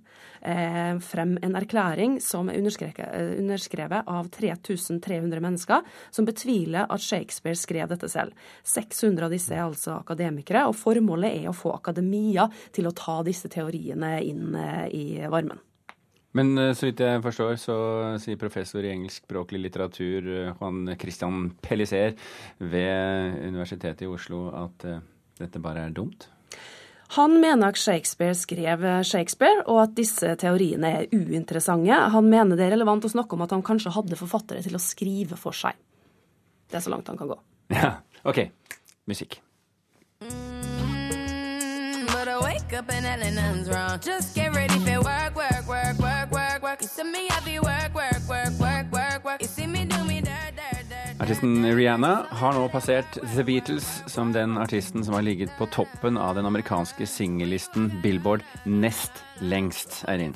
eh, 0.42 1.00
frem 1.00 1.36
en 1.42 1.56
erklæring 1.58 2.20
som 2.22 2.50
er 2.52 2.60
eh, 2.60 3.34
underskrevet 3.40 4.08
av 4.08 4.30
3300 4.34 5.42
mennesker, 5.44 5.82
som 6.12 6.28
betviler 6.28 6.90
at 6.90 7.04
Shakespeare 7.04 7.58
skrev 7.58 7.90
dette 7.92 8.10
selv. 8.12 8.34
600 8.64 9.28
av 9.28 9.34
disse 9.34 9.56
er 9.56 9.66
altså 9.66 9.98
akademikere, 9.98 10.68
og 10.70 10.78
formålet 10.78 11.44
er 11.44 11.50
å 11.50 11.58
få 11.58 11.74
akademia 11.76 12.50
til 12.76 12.90
å 12.90 12.96
ta 12.98 13.22
disse 13.26 13.52
teoriene 13.52 14.20
inn 14.24 14.54
eh, 14.56 14.88
i 14.94 15.06
varmen. 15.30 15.62
Men 16.38 16.58
eh, 16.58 16.74
så 16.78 16.90
vidt 16.90 17.02
jeg 17.04 17.24
forstår, 17.24 17.56
så 17.62 17.78
sier 18.22 18.40
professor 18.42 18.86
i 18.86 18.92
engelskspråklig 18.94 19.62
litteratur 19.68 20.30
eh, 20.34 20.52
Juan 20.58 20.88
Christian 21.00 21.52
Pellicer 21.64 22.16
ved 22.60 23.42
Universitetet 23.44 24.06
i 24.06 24.10
Oslo 24.10 24.48
at 24.58 24.88
uh, 24.90 25.02
dette 25.40 25.62
bare 25.62 25.86
er 25.88 25.94
dumt? 25.96 26.28
Han 27.14 27.38
mener 27.38 27.70
at 27.70 27.78
Shakespeare 27.78 28.34
skrev 28.34 28.86
Shakespeare, 29.06 29.62
og 29.70 29.84
at 29.84 29.94
disse 30.00 30.32
teoriene 30.42 30.94
er 31.04 31.12
uinteressante. 31.14 32.00
Han 32.16 32.32
mener 32.32 32.58
det 32.58 32.66
er 32.66 32.74
relevant 32.74 33.06
å 33.06 33.14
snakke 33.14 33.38
om 33.38 33.46
at 33.46 33.54
han 33.54 33.62
kanskje 33.66 33.94
hadde 33.94 34.18
forfattere 34.18 34.66
til 34.66 34.80
å 34.80 34.82
skrive 34.82 35.38
for 35.38 35.54
seg. 35.54 35.78
Det 36.66 36.80
er 36.80 36.88
så 36.88 36.96
langt 36.96 37.14
han 37.14 37.22
kan 37.22 37.30
gå. 37.30 37.38
Ja, 37.78 38.00
OK. 38.26 38.48
Musikk. 39.06 39.43
Wake 42.44 42.74
up 42.74 42.92
and 42.92 43.06
Ellen, 43.06 43.36
nothing's 43.36 43.70
wrong. 43.70 44.00
Just 44.00 44.36
get 44.36 44.54
ready 44.56 44.78
for 44.86 45.00
work, 45.02 45.36
work, 45.36 45.68
work, 45.68 45.98
work, 46.00 46.32
work, 46.32 46.64
work. 46.64 46.82
You 46.82 46.88
see 46.88 47.04
me 47.04 47.28
happy 47.30 47.60
work, 47.60 47.92
work, 47.96 48.22
work, 48.30 48.54
work, 48.60 48.86
work, 48.92 49.26
work. 49.26 49.42
You 49.42 49.48
see 49.48 49.68
me 49.68 49.86
do 49.86 50.04
me 50.04 50.22
dirt, 50.22 50.54
dirt, 50.56 50.86
dirt. 50.90 51.22
Artisten 51.22 51.76
Rihanna 51.76 52.14
har 52.30 52.54
nå 52.54 52.68
passert 52.70 53.20
The 53.36 53.44
Beatles 53.44 54.04
som 54.08 54.34
den 54.34 54.58
artisten 54.58 55.06
som 55.06 55.14
har 55.14 55.22
ligget 55.22 55.54
på 55.58 55.66
toppen 55.66 56.18
av 56.18 56.36
den 56.36 56.46
amerikanske 56.46 57.08
singellisten 57.08 57.92
Billboard 58.04 58.44
nest 58.66 59.24
lengst, 59.40 60.04
Eirin. 60.08 60.36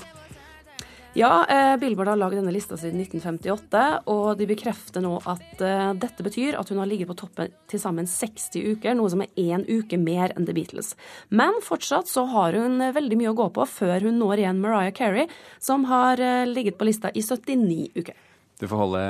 Ja, 1.18 1.46
eh, 1.50 1.78
Billboard 1.78 2.12
har 2.12 2.18
lagd 2.20 2.36
denne 2.38 2.52
lista 2.54 2.78
siden 2.78 3.00
1958, 3.02 3.80
og 4.14 4.38
de 4.38 4.46
bekrefter 4.52 5.02
nå 5.02 5.16
at 5.26 5.62
eh, 5.66 5.94
dette 5.98 6.22
betyr 6.22 6.60
at 6.60 6.70
hun 6.70 6.78
har 6.78 6.86
ligget 6.86 7.10
på 7.10 7.16
toppen 7.18 7.56
til 7.66 7.82
sammen 7.82 8.06
60 8.06 8.60
uker, 8.76 8.94
noe 8.94 9.10
som 9.10 9.24
er 9.26 9.32
én 9.42 9.64
uke 9.66 9.98
mer 9.98 10.36
enn 10.36 10.46
The 10.46 10.54
Beatles. 10.54 10.92
Men 11.34 11.58
fortsatt 11.66 12.06
så 12.12 12.28
har 12.30 12.54
hun 12.54 12.78
veldig 12.94 13.18
mye 13.18 13.32
å 13.32 13.38
gå 13.40 13.48
på 13.56 13.66
før 13.66 14.06
hun 14.06 14.22
når 14.22 14.44
igjen 14.44 14.62
Mariah 14.62 14.94
Carey, 14.94 15.26
som 15.58 15.88
har 15.90 16.22
eh, 16.22 16.46
ligget 16.46 16.78
på 16.78 16.86
lista 16.86 17.10
i 17.10 17.26
79 17.26 17.98
uker. 17.98 18.14
Du 18.62 18.68
får 18.68 18.84
holde 18.84 19.04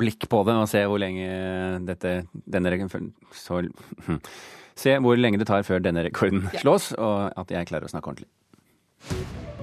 blikk 0.00 0.24
på 0.32 0.40
det 0.48 0.56
og 0.56 0.70
se 0.72 0.86
hvor 0.88 1.04
lenge 1.04 1.28
dette, 1.84 2.22
denne 2.48 2.88
så, 3.36 3.60
Se 4.72 4.96
hvor 5.04 5.20
lenge 5.20 5.44
det 5.44 5.52
tar 5.52 5.68
før 5.68 5.84
denne 5.84 6.08
rekorden 6.08 6.48
slås, 6.62 6.94
og 6.96 7.28
at 7.36 7.52
jeg 7.52 7.68
klarer 7.68 7.88
å 7.88 7.92
snakke 7.92 8.14
ordentlig. 8.14 9.55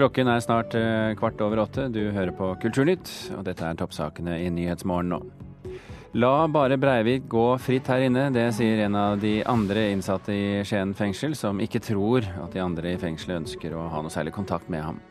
Klokken 0.00 0.30
er 0.32 0.40
snart 0.40 0.72
eh, 0.78 1.10
kvart 1.12 1.42
over 1.44 1.60
åtte. 1.66 1.82
Du 1.92 1.98
hører 2.14 2.30
på 2.32 2.46
Kulturnytt, 2.62 3.10
og 3.36 3.42
dette 3.44 3.66
er 3.66 3.76
toppsakene 3.76 4.38
i 4.40 4.46
Nyhetsmorgen 4.48 5.10
nå. 5.12 5.18
La 6.16 6.46
bare 6.48 6.78
Breivik 6.80 7.26
gå 7.28 7.42
fritt 7.60 7.90
her 7.92 8.06
inne, 8.06 8.30
det 8.32 8.46
sier 8.56 8.80
en 8.86 8.96
av 8.96 9.18
de 9.20 9.34
andre 9.44 9.90
innsatte 9.92 10.32
i 10.32 10.62
Skien 10.64 10.94
fengsel, 10.96 11.34
som 11.36 11.60
ikke 11.60 11.82
tror 11.84 12.24
at 12.24 12.56
de 12.56 12.62
andre 12.64 12.94
i 12.94 13.00
fengselet 13.02 13.42
ønsker 13.42 13.76
å 13.76 13.82
ha 13.92 14.00
noe 14.00 14.14
særlig 14.14 14.32
kontakt 14.38 14.72
med 14.72 14.86
ham. 14.86 15.02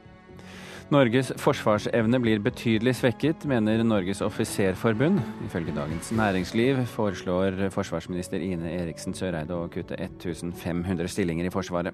Norges 0.90 1.30
forsvarsevne 1.38 2.18
blir 2.24 2.42
betydelig 2.42 2.96
svekket, 2.98 3.46
mener 3.46 3.86
Norges 3.86 4.24
offiserforbund. 4.26 5.22
Ifølge 5.46 5.76
Dagens 5.78 6.10
Næringsliv 6.18 6.82
foreslår 6.96 7.68
forsvarsminister 7.78 8.42
Ine 8.42 8.74
Eriksen 8.74 9.14
Søreide 9.14 9.54
å 9.54 9.70
kutte 9.70 10.02
1500 10.02 11.14
stillinger 11.14 11.46
i 11.46 11.54
Forsvaret. 11.54 11.94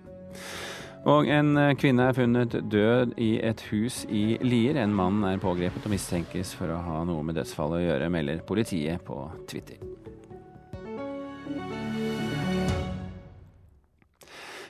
Og 1.06 1.28
en 1.30 1.54
eh, 1.62 1.76
kvinne 1.78 2.08
er 2.10 2.16
funnet 2.18 2.56
død 2.72 3.14
i 3.22 3.36
et 3.46 3.62
hus 3.70 4.04
i 4.10 4.40
Lier. 4.42 4.80
En 4.82 4.96
mann 4.96 5.22
er 5.30 5.42
pågrepet 5.42 5.86
og 5.86 5.94
mistenkes 5.94 6.56
for 6.58 6.74
å 6.74 6.82
ha 6.82 7.04
noe 7.06 7.26
med 7.28 7.38
dødsfallet 7.38 7.84
å 7.84 7.86
gjøre, 7.86 8.10
melder 8.18 8.42
politiet 8.48 9.06
på 9.06 9.20
Twitter. 9.46 9.95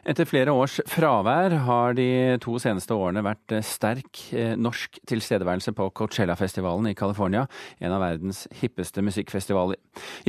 Etter 0.06 0.28
flere 0.30 0.54
års 0.54 0.76
fravær 0.86 1.56
har 1.66 1.96
de 1.98 2.38
to 2.44 2.60
seneste 2.62 2.94
årene 2.94 3.24
vært 3.26 3.56
sterk 3.66 4.20
eh, 4.38 4.52
norsk 4.54 5.00
tilstedeværelse 5.10 5.72
på 5.74 5.88
Coachella-festivalen 5.98 6.92
i 6.92 6.94
California, 6.98 7.48
en 7.82 7.96
av 7.96 8.04
verdens 8.04 8.44
hippeste 8.60 9.02
musikkfestivaler. 9.02 9.80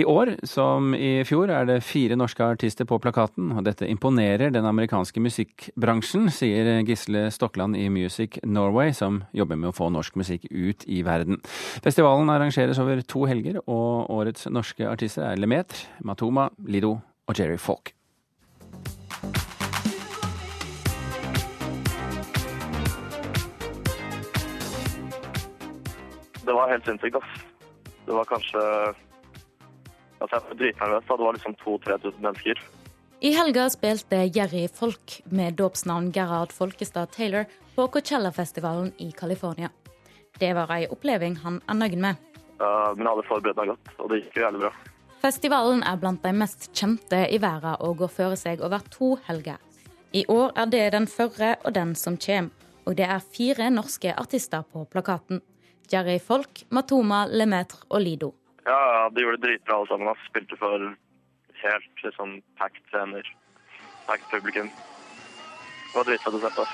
I 0.01 0.07
år, 0.09 0.33
som 0.49 0.95
i 0.97 1.21
fjor, 1.29 1.53
er 1.53 1.69
det 1.69 1.83
fire 1.85 2.17
norske 2.17 2.47
artister 2.57 2.89
på 2.89 2.97
plakaten, 3.05 3.51
og 3.53 3.67
dette 3.69 3.89
imponerer 3.93 4.55
den 4.55 4.65
amerikanske 4.65 5.21
musikkbransjen, 5.21 6.31
sier 6.33 6.81
Gisle 6.89 7.27
Stokland 7.35 7.77
i 7.77 7.91
Music 7.93 8.41
Norway, 8.49 8.95
som 8.97 9.27
jobber 9.37 9.61
med 9.61 9.75
å 9.75 9.77
få 9.77 9.91
norsk 9.93 10.17
musikk 10.17 10.49
ut 10.49 10.89
i 10.89 11.03
verden. 11.05 11.43
Festivalen 11.85 12.33
arrangeres 12.33 12.81
over 12.81 13.05
to 13.05 13.29
helger, 13.29 13.61
og 13.69 14.09
årets 14.23 14.49
norske 14.49 14.89
artister 14.89 15.29
er 15.35 15.45
Lemetre, 15.45 15.85
Matoma, 16.01 16.49
Lido 16.65 16.97
og 17.29 17.37
Jerry 17.37 17.61
Falk. 17.61 17.93
Det 26.47 26.55
var 26.55 26.71
helt 26.71 26.87
sinnssykt, 26.87 27.19
ass. 27.21 27.45
Det 28.07 28.15
var 28.15 28.25
kanskje 28.31 28.63
Altså, 30.17 30.37
jeg 30.37 30.43
var 30.49 30.59
dritnervøs. 30.61 31.05
Det 31.09 31.25
var 31.25 31.33
liksom 31.37 31.55
2000-3000 31.61 32.21
mennesker. 32.25 32.61
I 33.21 33.33
helga 33.37 33.67
spilte 33.73 34.17
Jerry 34.33 34.67
Folk 34.69 35.21
med 35.25 35.59
dåpsnavn 35.61 36.11
Gerhard 36.13 36.53
Folkestad 36.53 37.13
Taylor 37.13 37.45
på 37.75 37.87
Coachella-festivalen 37.93 38.93
i 38.99 39.11
California. 39.13 39.69
Det 40.39 40.55
var 40.57 40.73
ei 40.73 40.87
oppleving 40.89 41.37
han 41.45 41.61
er 41.69 41.79
nøyd 41.81 41.97
med. 42.01 42.21
Uh, 42.61 42.93
men 42.97 43.05
jeg 43.05 43.11
hadde 43.13 43.29
forberedt 43.29 43.61
meg 43.61 43.73
godt, 43.73 43.91
og 43.99 44.13
det 44.13 44.23
gikk 44.23 44.37
jo 44.37 44.45
jævlig 44.47 44.63
bra. 44.65 44.73
Festivalen 45.21 45.83
er 45.85 46.01
blant 46.01 46.25
de 46.25 46.33
mest 46.37 46.69
kjente 46.77 47.23
i 47.33 47.41
verden 47.41 47.81
og 47.81 47.97
går 48.03 48.13
føre 48.13 48.37
seg 48.41 48.65
over 48.65 48.85
to 48.93 49.15
helger. 49.29 49.61
I 50.13 50.25
år 50.33 50.53
er 50.57 50.71
det 50.73 50.85
den 50.95 51.09
førre 51.11 51.57
og 51.65 51.75
den 51.77 51.95
som 51.97 52.17
kommer, 52.21 52.53
og 52.87 52.97
det 52.97 53.09
er 53.09 53.25
fire 53.25 53.69
norske 53.73 54.13
artister 54.17 54.65
på 54.73 54.85
plakaten. 54.93 55.41
Jerry 55.91 56.19
Folk, 56.19 56.65
Matoma, 56.71 57.25
Lemaitre 57.31 57.85
og 57.89 58.01
Lido. 58.03 58.33
Ja, 58.67 59.09
de 59.13 59.23
gjorde 59.23 59.39
det 59.41 59.47
dritbra 59.47 59.79
alle 59.79 59.91
sammen. 59.93 60.23
Spilte 60.27 60.59
for 60.59 60.89
helt 61.63 62.05
liksom 62.05 62.41
packed 62.59 62.83
scener. 62.91 63.35
Packed 64.07 64.31
publikum. 64.31 64.71
Det 65.93 65.99
var 65.99 66.09
dritfett 66.11 66.35
å 66.35 66.43
se 66.43 66.51
på. 66.57 66.67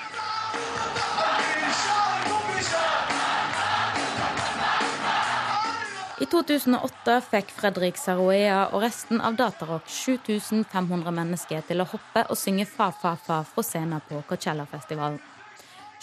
I 6.23 6.25
2008 6.25 7.15
fikk 7.25 7.49
Fredrik 7.51 7.97
Saroea 7.99 8.67
og 8.71 8.83
resten 8.85 9.19
av 9.21 9.35
Datarock 9.35 9.89
7500 9.91 11.11
mennesker 11.11 11.65
til 11.67 11.83
å 11.83 11.87
hoppe 11.89 12.23
og 12.29 12.39
synge 12.39 12.67
Fa-fa-fa 12.69 13.41
fra 13.49 13.63
scenen 13.65 14.03
på 14.07 14.21
Coachella-festivalen. 14.29 15.19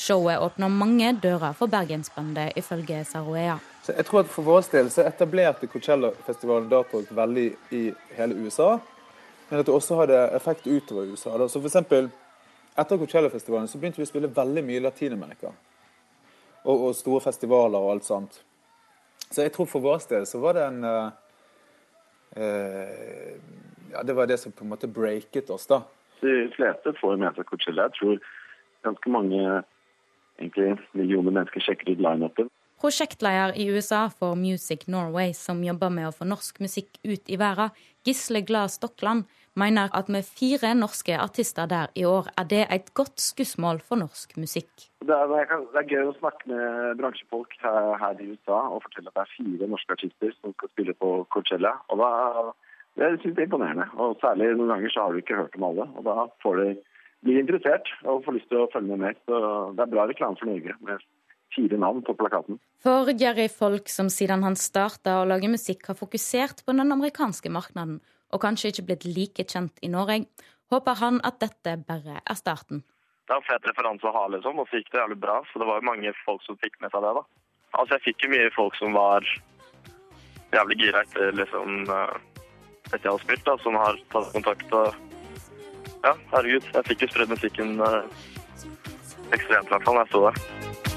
Showet 0.01 0.41
åpner 0.41 0.69
mange 0.73 1.11
dører 1.21 1.53
for 1.53 1.69
bergensbandet, 1.69 2.55
ifølge 2.57 3.03
Saroea. 3.05 3.59
Så 3.85 3.93
jeg 3.93 4.07
tror 4.09 4.23
at 4.23 4.31
For 4.33 4.43
vår 4.43 4.63
del 4.73 4.89
så 4.91 5.05
etablerte 5.05 5.69
Coachella-festivalen 5.69 6.71
datarock 6.71 7.11
veldig 7.17 7.45
i 7.77 7.83
hele 8.17 8.39
USA. 8.41 8.79
Men 9.51 9.61
at 9.61 9.67
det 9.67 9.75
også 9.75 9.99
hadde 9.99 10.21
effekt 10.37 10.67
utover 10.67 11.11
USA. 11.11 11.37
Da. 11.37 11.49
Så 11.49 11.61
for 11.61 11.69
eksempel, 11.69 12.09
Etter 12.79 12.97
Coachella-festivalen 12.97 13.69
så 13.69 13.79
begynte 13.79 14.01
vi 14.01 14.07
å 14.07 14.09
spille 14.09 14.31
veldig 14.33 14.63
mye 14.65 14.79
i 14.79 14.85
Latin-Amerika. 14.87 15.51
Og, 16.63 16.77
og, 16.87 16.95
store 16.97 17.21
festivaler 17.25 17.77
og 17.77 17.93
alt 17.97 18.07
sånt. 18.07 18.39
Så 19.31 19.43
jeg 19.45 19.53
tror 19.53 19.69
for 19.69 19.85
vår 19.85 20.07
del 20.09 20.25
så 20.27 20.41
var 20.41 20.57
det 20.57 20.63
en 20.65 20.85
uh, 20.85 21.11
uh, 22.41 23.35
Ja, 23.91 24.05
det 24.07 24.17
var 24.17 24.31
det 24.31 24.39
som 24.41 24.53
på 24.53 24.65
en 24.65 24.73
måte 24.73 24.89
breaket 24.89 25.51
oss, 25.51 25.67
da. 25.67 25.83
De 26.23 26.49
fleste 26.55 26.95
får 27.01 27.21
med 27.21 27.37
seg 27.37 27.49
Coachella. 27.49 27.91
Jeg 27.91 27.99
tror 27.99 28.33
ganske 28.87 29.13
mange 29.13 29.61
egentlig 30.41 30.79
millioner 30.97 31.37
mennesker 31.37 31.65
sjekker 31.65 31.93
ut 31.93 32.03
lineupen. 32.03 32.51
Prosjektleder 32.81 33.53
i 33.61 33.67
USA 33.69 34.07
for 34.09 34.39
Music 34.41 34.87
Norway, 34.89 35.35
som 35.37 35.61
jobber 35.61 35.93
med 35.93 36.09
å 36.09 36.15
få 36.17 36.25
norsk 36.25 36.63
musikk 36.65 36.97
ut 37.05 37.29
i 37.29 37.37
verden, 37.37 37.75
Gisle 38.09 38.41
Glad 38.49 38.73
Stokland, 38.73 39.27
mener 39.53 39.93
at 39.93 40.09
med 40.09 40.25
fire 40.25 40.71
norske 40.75 41.19
artister 41.21 41.67
der 41.69 41.91
i 41.95 42.07
år, 42.09 42.31
er 42.41 42.47
det 42.49 42.63
et 42.71 42.89
godt 42.95 43.21
skussmål 43.21 43.83
for 43.85 44.01
norsk 44.01 44.33
musikk. 44.41 44.73
Det 45.05 45.13
er, 45.17 45.29
det 45.29 45.83
er 45.83 45.93
gøy 45.93 46.09
å 46.09 46.17
snakke 46.23 46.49
med 46.49 46.97
bransjefolk 47.03 47.57
her, 47.61 47.93
her, 48.01 48.17
i 48.21 48.31
USA 48.33 48.63
og 48.71 48.85
fortelle 48.87 49.13
at 49.13 49.19
det 49.19 49.27
er 49.27 49.35
fire 49.37 49.71
norske 49.75 49.97
artister 49.99 50.35
som 50.39 50.57
skal 50.57 50.73
spille 50.73 50.97
på 50.97 51.13
Coachella. 51.35 51.75
Og 51.93 52.01
da, 52.01 52.11
det 52.97 53.11
synes 53.19 53.35
jeg 53.35 53.43
er 53.43 53.51
imponerende. 53.51 53.91
Og 54.01 54.17
særlig 54.25 54.55
noen 54.55 54.73
ganger 54.73 54.95
så 54.95 55.05
har 55.05 55.13
du 55.13 55.21
ikke 55.21 55.43
hørt 55.43 55.61
om 55.61 55.69
alle. 55.69 55.89
Og 55.99 56.09
da 56.09 56.29
får 56.45 56.63
de 56.63 56.71
blir 57.25 57.41
interessert 57.41 57.89
og 58.05 58.23
får 58.25 58.39
lyst 58.39 58.51
til 58.53 58.63
å 58.63 58.69
følge 58.73 58.95
med 58.95 59.05
mer. 59.05 59.19
Så 59.29 59.41
det 59.77 59.85
er 59.85 59.93
bra 59.95 60.07
reklame 60.09 60.39
for 60.41 60.51
Norge 60.51 60.77
med 60.87 61.05
fire 61.55 61.81
navn 61.83 62.05
på 62.07 62.15
plakaten. 62.19 62.61
For 62.85 63.11
Jerry 63.11 63.49
Folk, 63.53 63.91
som 63.91 64.09
siden 64.13 64.45
han 64.47 64.57
starta 64.57 65.21
å 65.21 65.27
lage 65.29 65.51
musikk, 65.51 65.89
har 65.91 65.99
fokusert 65.99 66.65
på 66.65 66.77
den 66.77 66.95
amerikanske 66.95 67.51
markedet, 67.53 67.99
og 68.31 68.43
kanskje 68.45 68.71
ikke 68.71 68.87
blitt 68.93 69.09
like 69.09 69.45
kjent 69.51 69.83
i 69.83 69.91
Norge, 69.91 70.25
håper 70.71 71.01
han 71.03 71.19
at 71.27 71.41
dette 71.43 71.75
bare 71.89 72.21
er 72.23 72.39
starten. 72.39 72.85
Det 73.27 73.35
er 73.35 73.43
en 73.43 73.47
fet 73.47 73.67
referanse 73.69 74.07
å 74.07 74.15
ha, 74.15 74.25
liksom, 74.35 74.59
og 74.59 74.71
så 74.71 74.79
gikk 74.79 74.91
det 74.95 75.03
jævlig 75.03 75.21
bra. 75.23 75.37
Så 75.51 75.61
det 75.63 75.67
var 75.69 75.79
jo 75.79 75.87
mange 75.87 76.13
folk 76.25 76.43
som 76.47 76.59
fikk 76.63 76.79
med 76.83 76.91
seg 76.95 77.05
det, 77.05 77.13
da. 77.19 77.23
Altså, 77.79 77.97
jeg 77.97 78.07
fikk 78.09 78.25
jo 78.25 78.33
mye 78.33 78.51
folk 78.55 78.79
som 78.79 78.97
var 78.97 79.27
jævlig 80.51 80.79
gira 80.81 81.05
etter 81.05 81.37
liksom 81.39 81.85
eh, 81.87 82.17
etter 82.89 83.05
jeg 83.05 83.13
har 83.13 83.23
spilt, 83.23 83.45
da, 83.47 83.55
som 83.63 83.79
har 83.79 84.01
tatt 84.11 84.33
kontakt 84.35 84.75
og 84.75 85.20
ja, 86.05 86.15
herregud. 86.35 86.71
Jeg 86.75 86.89
fikk 86.91 87.07
jo 87.07 87.11
spredd 87.13 87.35
musikken 87.35 87.77
uh, 87.81 88.03
ekstremt, 89.33 89.69
i 89.69 89.75
hvert 89.75 89.85
fall, 89.85 90.01
da 90.01 90.07
jeg 90.07 90.13
sto 90.13 90.25
der. 90.29 90.90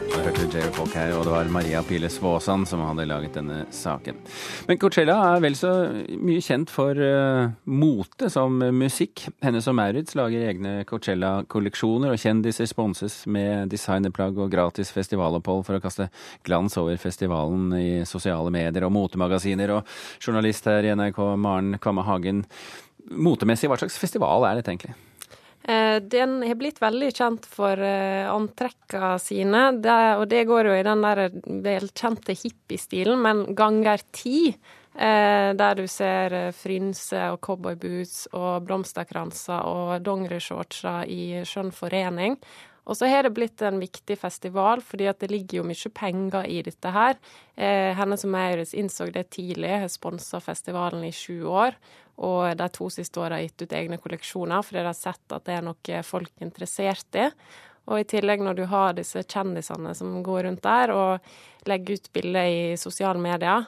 Jeg 0.00 0.22
hørte 0.24 0.46
Jerry 0.48 0.70
Folk 0.72 0.94
her, 0.96 1.10
og 1.12 1.26
det 1.26 1.32
var 1.34 1.48
Maria 1.52 1.80
Pile 1.84 2.08
Svåsand 2.08 2.64
som 2.68 2.80
hadde 2.80 3.04
laget 3.08 3.34
denne 3.36 3.66
saken. 3.74 4.16
Men 4.68 4.78
Coachella 4.80 5.16
er 5.34 5.42
vel 5.44 5.56
så 5.58 5.72
mye 6.16 6.40
kjent 6.44 6.72
for 6.72 6.96
uh, 6.96 7.50
mote 7.68 8.30
som 8.32 8.56
musikk. 8.76 9.26
Hennes 9.44 9.68
og 9.68 9.76
Maurits 9.76 10.16
lager 10.16 10.46
egne 10.48 10.72
Coachella-kolleksjoner, 10.88 12.14
og 12.14 12.22
kjendiser 12.22 12.70
sponses 12.70 13.18
med 13.28 13.68
designerplagg 13.74 14.40
og 14.40 14.48
gratis 14.54 14.94
festivalopphold 14.96 15.66
for 15.68 15.76
å 15.76 15.84
kaste 15.84 16.08
glans 16.48 16.78
over 16.80 16.96
festivalen 17.00 17.68
i 17.76 17.90
sosiale 18.08 18.48
medier 18.54 18.88
og 18.88 18.96
motemagasiner. 18.96 19.76
Og 19.76 20.24
journalist 20.24 20.70
her 20.70 20.88
i 20.88 20.96
NRK, 20.96 21.20
Maren 21.36 21.76
Kvamme 21.76 22.08
Hagen. 22.08 22.46
Motemessig, 23.10 23.68
hva 23.68 23.76
slags 23.80 24.00
festival 24.00 24.48
er 24.48 24.60
dette 24.62 24.72
egentlig? 24.72 24.96
Eh, 25.62 25.96
den 26.02 26.40
har 26.42 26.56
blitt 26.56 26.80
veldig 26.80 27.10
kjent 27.12 27.46
for 27.48 27.80
eh, 27.84 28.24
antrekka 28.30 29.14
sine, 29.20 29.66
det, 29.82 29.98
og 30.16 30.26
det 30.30 30.46
går 30.48 30.70
jo 30.70 30.76
i 30.78 30.86
den 30.86 31.04
der 31.04 31.26
velkjente 31.66 32.36
hippiestilen, 32.36 33.20
men 33.20 33.44
ganger 33.58 34.04
ti. 34.12 34.54
Eh, 34.90 35.50
der 35.54 35.76
du 35.78 35.84
ser 35.86 36.50
frynser 36.56 37.30
og 37.30 37.38
cowboyboots 37.46 38.32
og 38.34 38.64
blomsterkranser 38.66 39.68
og 39.70 39.92
dongerishortser 40.02 41.06
i 41.06 41.44
skjønn 41.46 41.70
forening. 41.70 42.34
Og 42.90 42.96
så 42.98 43.06
har 43.06 43.22
det 43.22 43.36
blitt 43.36 43.62
en 43.62 43.78
viktig 43.78 44.16
festival, 44.18 44.80
fordi 44.82 45.06
at 45.06 45.20
det 45.22 45.30
ligger 45.30 45.60
jo 45.60 45.66
mye 45.68 45.92
penger 45.94 46.48
i 46.50 46.58
dette 46.66 46.90
her. 46.90 47.20
Eh, 47.54 47.92
Hennes 47.94 48.24
og 48.26 48.32
Maurits 48.34 48.74
innså 48.74 49.06
det 49.14 49.28
tidlig, 49.36 49.70
har 49.84 49.92
sponsa 49.92 50.40
festivalen 50.42 51.04
i 51.06 51.12
sju 51.14 51.44
år 51.46 51.76
og 52.20 52.56
de 52.56 52.68
to 52.74 52.90
siste 52.92 53.20
åra 53.22 53.40
gitt 53.40 53.64
ut 53.64 53.74
egne 53.76 53.98
kolleksjoner, 54.00 54.64
fordi 54.66 54.82
de 54.82 54.88
har 54.90 54.98
sett 54.98 55.32
at 55.32 55.46
det 55.46 55.56
er 55.56 55.64
noe 55.64 56.02
folk 56.04 56.32
er 56.36 56.48
interessert 56.48 57.16
i. 57.16 57.28
Og 57.90 58.02
i 58.02 58.08
tillegg, 58.08 58.42
når 58.44 58.58
du 58.58 58.66
har 58.70 58.96
disse 58.98 59.22
kjendisene 59.24 59.94
som 59.96 60.20
går 60.24 60.44
rundt 60.46 60.62
der 60.66 60.92
og 60.94 61.30
legger 61.68 61.98
ut 61.98 62.10
bilder 62.14 62.50
i 62.50 62.60
sosiale 62.78 63.18
medier, 63.22 63.64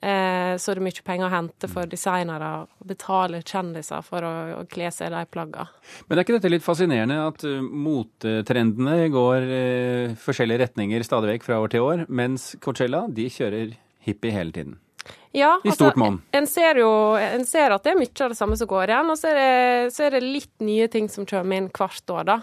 eh, 0.00 0.54
så 0.56 0.70
er 0.70 0.78
det 0.78 0.86
mye 0.86 1.04
penger 1.04 1.26
å 1.26 1.32
hente 1.34 1.70
for 1.70 1.90
designere 1.90 2.52
å 2.62 2.86
betale 2.88 3.42
kjendiser 3.42 4.06
for 4.06 4.24
å, 4.24 4.32
å 4.60 4.64
kle 4.70 4.88
seg 4.94 5.10
i 5.10 5.16
de 5.16 5.24
plaggene. 5.34 5.66
Men 6.06 6.16
er 6.16 6.24
ikke 6.24 6.38
dette 6.38 6.54
litt 6.54 6.64
fascinerende 6.64 7.18
at 7.26 7.44
uh, 7.44 7.58
motetrendene 7.60 9.10
går 9.12 9.50
eh, 9.58 10.16
forskjellige 10.22 10.64
retninger 10.64 11.06
stadig 11.06 11.34
vekk 11.34 11.50
fra 11.50 11.60
år 11.64 11.74
til 11.74 11.90
år, 11.90 12.06
mens 12.08 12.54
Coachella 12.64 13.06
de 13.12 13.28
kjører 13.32 13.76
hippie 14.06 14.32
hele 14.32 14.54
tiden? 14.54 14.80
Ja, 15.36 15.56
I 15.64 15.74
stort 15.76 15.98
monn. 16.00 16.20
Altså, 16.22 16.38
en 16.38 16.46
ser 16.48 16.80
jo 16.80 16.92
en 17.20 17.44
ser 17.44 17.74
at 17.74 17.84
det 17.84 17.92
er 17.92 17.98
mye 18.00 18.24
av 18.24 18.32
det 18.32 18.38
samme 18.38 18.56
som 18.56 18.70
går 18.70 18.92
igjen, 18.92 19.10
og 19.12 19.18
så 19.20 19.28
er 19.32 19.36
det, 19.36 19.90
så 19.92 20.06
er 20.06 20.16
det 20.16 20.22
litt 20.24 20.64
nye 20.64 20.86
ting 20.92 21.10
som 21.12 21.28
kommer 21.28 21.60
inn 21.60 21.68
hvert 21.76 22.14
år, 22.14 22.24
da. 22.30 22.38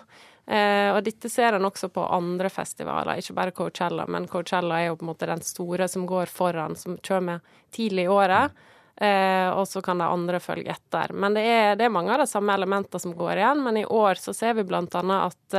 Eh, 0.45 0.89
og 0.91 0.99
dette 1.05 1.31
ser 1.31 1.55
en 1.55 1.65
også 1.65 1.87
på 1.93 2.03
andre 2.03 2.51
festivaler, 2.51 3.17
ikke 3.17 3.35
bare 3.37 3.55
Coachella, 3.55 4.05
men 4.11 4.27
Coachella 4.29 4.81
er 4.81 4.91
jo 4.91 4.99
på 4.99 5.07
en 5.07 5.11
måte 5.13 5.29
den 5.29 5.41
store 5.45 5.87
som 5.89 6.05
går 6.09 6.29
foran, 6.29 6.77
som 6.77 6.99
kommer 7.01 7.41
tidlig 7.73 8.05
i 8.05 8.13
året. 8.13 8.53
Eh, 9.01 9.49
og 9.49 9.65
så 9.67 9.81
kan 9.81 9.97
de 9.97 10.05
andre 10.05 10.37
følge 10.43 10.69
etter. 10.75 11.15
Men 11.17 11.33
det 11.33 11.47
er, 11.49 11.77
det 11.79 11.87
er 11.87 11.95
mange 11.95 12.13
av 12.13 12.21
de 12.21 12.29
samme 12.29 12.53
elementene 12.53 13.01
som 13.01 13.15
går 13.17 13.39
igjen, 13.41 13.63
men 13.65 13.79
i 13.81 13.87
år 13.89 14.21
så 14.21 14.35
ser 14.37 14.59
vi 14.59 14.67
blant 14.69 14.93
annet 14.99 15.31
at 15.31 15.57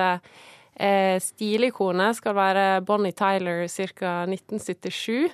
eh, 0.78 1.16
stilikonet 1.18 2.20
skal 2.20 2.36
være 2.38 2.66
Bonnie 2.86 3.16
Tyler 3.16 3.66
ca. 3.66 4.20
1977. 4.28 5.32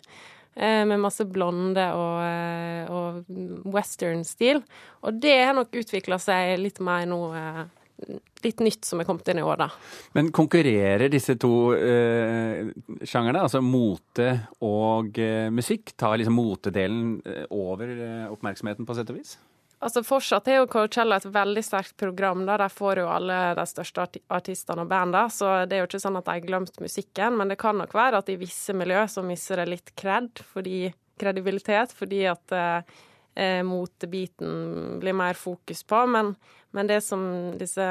Eh, 0.54 0.84
med 0.84 0.98
masse 0.98 1.24
blonde 1.30 1.84
og, 1.94 2.16
eh, 2.26 2.88
og 2.90 3.70
western-stil. 3.70 4.62
Og 5.06 5.20
det 5.22 5.36
har 5.44 5.54
nok 5.54 5.76
utvikla 5.78 6.18
seg 6.18 6.56
litt 6.58 6.80
mer 6.82 7.06
nå 7.08 7.20
eh, 7.38 7.60
litt 8.44 8.62
nytt 8.64 8.88
som 8.88 9.00
er 9.00 9.06
kommet 9.08 9.28
inn 9.30 9.42
i 9.42 9.44
år, 9.44 9.60
da. 9.60 9.68
Men 10.16 10.30
konkurrerer 10.34 11.10
disse 11.12 11.36
to 11.40 11.52
eh, 11.76 12.72
sjangerne, 13.04 13.44
altså 13.44 13.62
mote 13.64 14.32
og 14.66 15.20
eh, 15.20 15.50
musikk? 15.54 15.94
Tar 16.00 16.18
liksom 16.18 16.38
motedelen 16.38 17.20
over 17.52 17.94
eh, 17.94 18.26
oppmerksomheten, 18.32 18.88
på 18.88 18.96
sett 18.98 19.12
og 19.12 19.20
vis? 19.20 19.36
Altså 19.80 20.02
Fortsatt 20.04 20.48
er 20.52 20.58
jo 20.58 20.68
Coachella 20.68 21.16
et 21.16 21.28
veldig 21.32 21.62
sterkt 21.64 21.94
program. 21.96 22.44
da, 22.44 22.58
Der 22.60 22.68
får 22.68 23.00
jo 23.00 23.06
alle 23.08 23.38
de 23.56 23.64
største 23.66 24.04
artistene 24.28 24.84
og 24.84 24.90
bandene. 24.90 25.30
Så 25.32 25.64
det 25.64 25.76
er 25.76 25.80
jo 25.80 25.88
ikke 25.88 26.02
sånn 26.02 26.18
at 26.20 26.26
de 26.26 26.34
har 26.34 26.44
glemt 26.44 26.80
musikken. 26.84 27.38
Men 27.40 27.48
det 27.48 27.56
kan 27.62 27.78
nok 27.80 27.94
være 27.96 28.20
at 28.20 28.28
i 28.28 28.36
visse 28.40 28.76
miljø 28.76 29.06
så 29.08 29.24
mister 29.24 29.62
det 29.62 29.70
litt 29.72 29.94
kred, 29.96 30.42
fordi, 30.52 30.92
kredibilitet, 31.20 31.94
fordi 31.96 32.26
at 32.28 32.52
eh, 32.52 33.62
motebiten 33.64 35.00
blir 35.00 35.16
mer 35.16 35.40
fokus 35.40 35.80
på. 35.88 36.04
Men 36.12 36.34
men 36.70 36.86
det 36.86 37.00
som 37.02 37.22
disse 37.58 37.84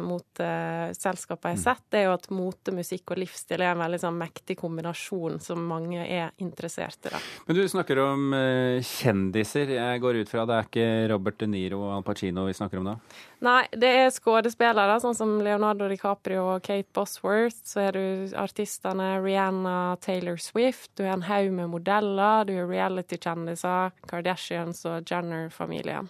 moteselskapene 0.00 1.52
har 1.52 1.60
sett, 1.60 1.82
det 1.92 2.00
er 2.00 2.06
jo 2.08 2.14
at 2.16 2.30
mote, 2.32 2.72
musikk 2.72 3.12
og 3.12 3.20
livsstil 3.20 3.60
er 3.60 3.74
en 3.74 3.82
veldig 3.82 4.00
sånn 4.00 4.16
mektig 4.16 4.56
kombinasjon 4.60 5.36
som 5.44 5.60
mange 5.68 6.00
er 6.00 6.32
interessert 6.40 7.10
i. 7.10 7.12
Da. 7.12 7.20
Men 7.48 7.58
du 7.58 7.62
snakker 7.68 8.00
om 8.00 8.32
uh, 8.32 8.78
kjendiser. 8.80 9.74
Jeg 9.76 10.00
går 10.00 10.22
ut 10.22 10.32
fra 10.32 10.46
det 10.48 10.56
er 10.56 10.70
ikke 10.70 10.86
Robert 11.12 11.42
De 11.42 11.50
Niro 11.52 11.82
og 11.84 11.98
Al 11.98 12.06
Pacino 12.06 12.46
vi 12.48 12.56
snakker 12.56 12.80
om 12.80 12.88
da? 12.88 12.96
Nei, 13.44 13.66
det 13.76 13.92
er 14.00 14.14
skuespillere, 14.14 14.96
sånn 15.02 15.18
som 15.18 15.34
Leonardo 15.44 15.90
DiCaprio 15.90 16.46
og 16.54 16.64
Kate 16.64 16.88
Bosworth. 16.96 17.60
Så 17.68 17.84
er 17.84 17.98
du 17.98 18.34
artistene 18.38 19.16
Rihanna, 19.20 19.98
Taylor 20.00 20.40
Swift. 20.40 20.94
Du 20.96 21.04
har 21.04 21.18
en 21.18 21.28
haug 21.28 21.52
med 21.60 21.72
modeller. 21.74 22.48
Du 22.48 22.56
har 22.56 22.70
reality-kjendiser, 22.70 23.92
Kardashians 24.08 24.86
og 24.88 25.04
Jenner-familien. 25.10 26.08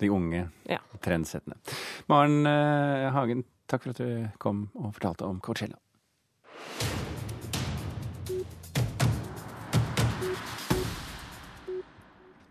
De 0.00 0.10
unge 0.12 0.46
ja. 0.68 0.78
trendsettene. 1.04 1.58
Maren 2.10 2.46
eh, 2.48 3.08
Hagen, 3.14 3.44
takk 3.70 3.84
for 3.84 3.94
at 3.94 4.02
du 4.02 4.28
kom 4.42 4.66
og 4.74 4.94
fortalte 4.96 5.28
om 5.28 5.40
Coachella. 5.44 5.78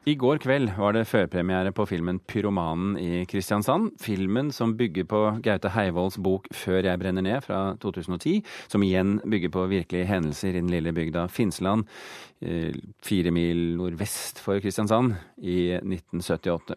I 0.02 0.16
går 0.18 0.40
kveld 0.42 0.72
var 0.82 0.96
det 0.96 1.04
førpremiere 1.06 1.70
på 1.78 1.84
filmen 1.86 2.18
'Pyromanen' 2.26 2.96
i 2.98 3.26
Kristiansand. 3.30 3.92
Filmen 4.02 4.52
som 4.52 4.74
bygger 4.78 5.04
på 5.06 5.20
Gaute 5.46 5.70
Heivolds 5.70 6.18
bok 6.18 6.48
'Før 6.50 6.82
jeg 6.82 7.00
brenner 7.00 7.22
ned' 7.22 7.44
fra 7.46 7.78
2010. 7.78 8.44
Som 8.68 8.82
igjen 8.82 9.20
bygger 9.30 9.50
på 9.50 9.68
virkelige 9.70 10.06
hendelser 10.06 10.50
i 10.50 10.52
den 10.58 10.70
lille 10.70 10.92
bygda 10.92 11.28
Finnsland, 11.28 11.86
eh, 12.42 12.74
fire 13.04 13.32
mil 13.32 13.78
nordvest 13.78 14.40
for 14.40 14.60
Kristiansand, 14.60 15.14
i 15.38 15.78
1978. 15.78 16.76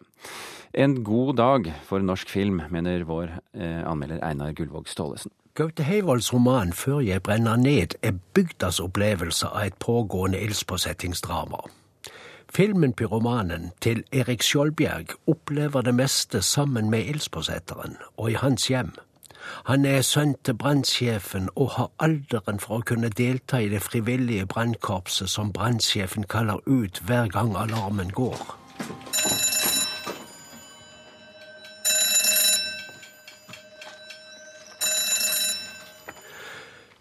En 0.75 1.03
god 1.03 1.35
dag 1.35 1.73
for 1.83 1.99
norsk 1.99 2.29
film, 2.29 2.61
mener 2.69 3.03
vår 3.03 3.29
eh, 3.55 3.89
anmelder 3.89 4.19
Einar 4.21 4.53
Gullvåg 4.53 4.87
Staalesen. 4.87 5.31
Gaute 5.55 5.83
Heivolds 5.83 6.33
roman 6.33 6.71
'Før 6.71 6.99
jeg 6.99 7.23
brenner 7.23 7.55
ned' 7.55 7.95
er 8.03 8.13
bygdas 8.35 8.79
opplevelse 8.79 9.47
av 9.47 9.65
et 9.65 9.79
pågående 9.79 10.39
ildspåsettingsdrama. 10.39 11.84
Filmen 12.55 12.93
Pyromanen 12.93 13.71
til 13.81 14.03
Erik 14.15 14.43
Skjoldbjerg 14.43 15.09
opplever 15.27 15.81
det 15.83 15.91
meste 15.95 16.39
sammen 16.41 16.87
med 16.89 17.03
ildspåsetteren 17.11 17.97
og 18.15 18.29
i 18.31 18.37
hans 18.39 18.69
hjem. 18.71 18.93
Han 19.67 19.83
er 19.85 20.05
sønn 20.07 20.37
til 20.39 20.55
brannsjefen 20.61 21.49
og 21.55 21.73
har 21.75 21.91
alderen 21.99 22.63
for 22.63 22.77
å 22.77 22.87
kunne 22.93 23.11
delta 23.11 23.59
i 23.59 23.67
det 23.75 23.83
frivillige 23.83 24.47
brannkorpset 24.47 25.33
som 25.35 25.51
brannsjefen 25.51 26.29
kaller 26.31 26.63
ut 26.63 27.03
hver 27.03 27.27
gang 27.35 27.57
alarmen 27.59 28.15
går. 28.15 28.39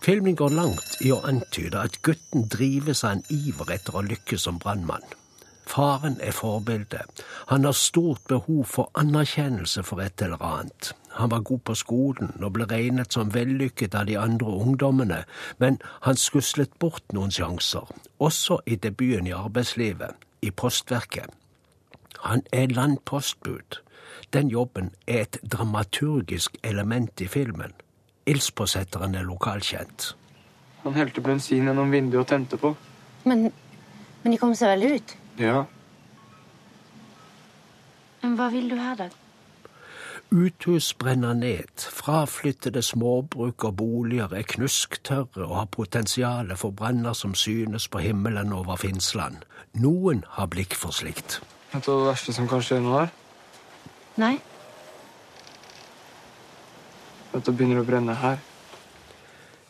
Filmen 0.02 0.34
går 0.34 0.58
langt 0.58 0.98
i 0.98 1.14
å 1.14 1.22
antyde 1.22 1.78
at 1.78 2.02
gutten 2.02 2.48
drives 2.50 3.04
av 3.06 3.20
en 3.20 3.28
iver 3.30 3.78
etter 3.78 3.94
å 3.94 4.08
lykkes 4.10 4.50
som 4.50 4.58
brannmann. 4.58 5.14
Faren 5.66 6.18
er 6.20 6.32
forbildet. 6.32 7.24
Han 7.48 7.64
har 7.64 7.72
stort 7.72 8.20
behov 8.28 8.64
for 8.64 8.90
anerkjennelse 8.94 9.82
for 9.82 10.00
et 10.00 10.22
eller 10.22 10.42
annet. 10.42 10.92
Han 11.14 11.30
var 11.30 11.40
god 11.40 11.58
på 11.58 11.74
skolen 11.74 12.32
og 12.42 12.52
ble 12.52 12.66
regnet 12.70 13.12
som 13.14 13.34
vellykket 13.34 13.94
av 13.94 14.06
de 14.06 14.18
andre 14.18 14.46
ungdommene, 14.46 15.22
men 15.58 15.78
han 16.02 16.18
skuslet 16.18 16.74
bort 16.78 17.14
noen 17.14 17.30
sjanser, 17.30 17.86
også 18.18 18.58
i 18.66 18.76
debuten 18.76 19.26
i 19.30 19.36
arbeidslivet, 19.36 20.10
i 20.42 20.50
postverket. 20.50 21.30
Han 22.24 22.42
er 22.52 22.66
landpostbud. 22.66 23.80
Den 24.32 24.48
jobben 24.48 24.90
er 25.06 25.20
et 25.20 25.38
dramaturgisk 25.52 26.56
element 26.62 27.20
i 27.20 27.26
filmen. 27.28 27.72
Ildspåsetteren 28.26 29.14
er 29.14 29.22
lokalkjent. 29.22 30.16
Han 30.82 30.94
helte 30.94 31.20
bensin 31.20 31.68
gjennom 31.68 31.92
vinduet 31.92 32.24
og 32.24 32.28
tente 32.28 32.56
på. 32.60 32.74
Men, 33.24 33.52
men 34.22 34.32
de 34.34 34.40
kom 34.40 34.54
seg 34.56 34.74
vel 34.74 34.96
ut? 34.96 35.14
Ja. 35.38 35.64
Men 38.22 38.38
hva 38.38 38.48
vil 38.52 38.70
du 38.70 38.76
her, 38.78 38.96
da? 38.98 39.08
Uthus 40.34 40.94
brenner 40.98 41.34
ned, 41.34 41.68
fraflyttede 41.78 42.82
småbruk 42.82 43.64
og 43.64 43.76
boliger 43.76 44.32
er 44.34 44.46
knusktørre 44.54 45.44
og 45.44 45.56
har 45.56 45.68
potensial 45.70 46.56
for 46.56 46.74
branner 46.74 47.12
som 47.12 47.34
synes 47.34 47.88
på 47.88 48.00
himmelen 48.02 48.52
over 48.52 48.76
Finnsland. 48.76 49.44
Noen 49.74 50.24
har 50.38 50.50
blikk 50.50 50.74
for 50.74 50.96
slikt. 50.96 51.40
Vet 51.74 51.86
du 51.86 51.92
hva 51.92 52.00
det 52.00 52.10
verste 52.14 52.34
som 52.34 52.48
kan 52.50 52.64
skje 52.64 52.80
nå 52.82 52.98
er? 53.04 53.14
Nei. 54.16 54.34
at 57.34 57.46
det 57.46 57.54
begynner 57.56 57.82
å 57.82 57.86
brenne 57.86 58.14
her. 58.14 58.38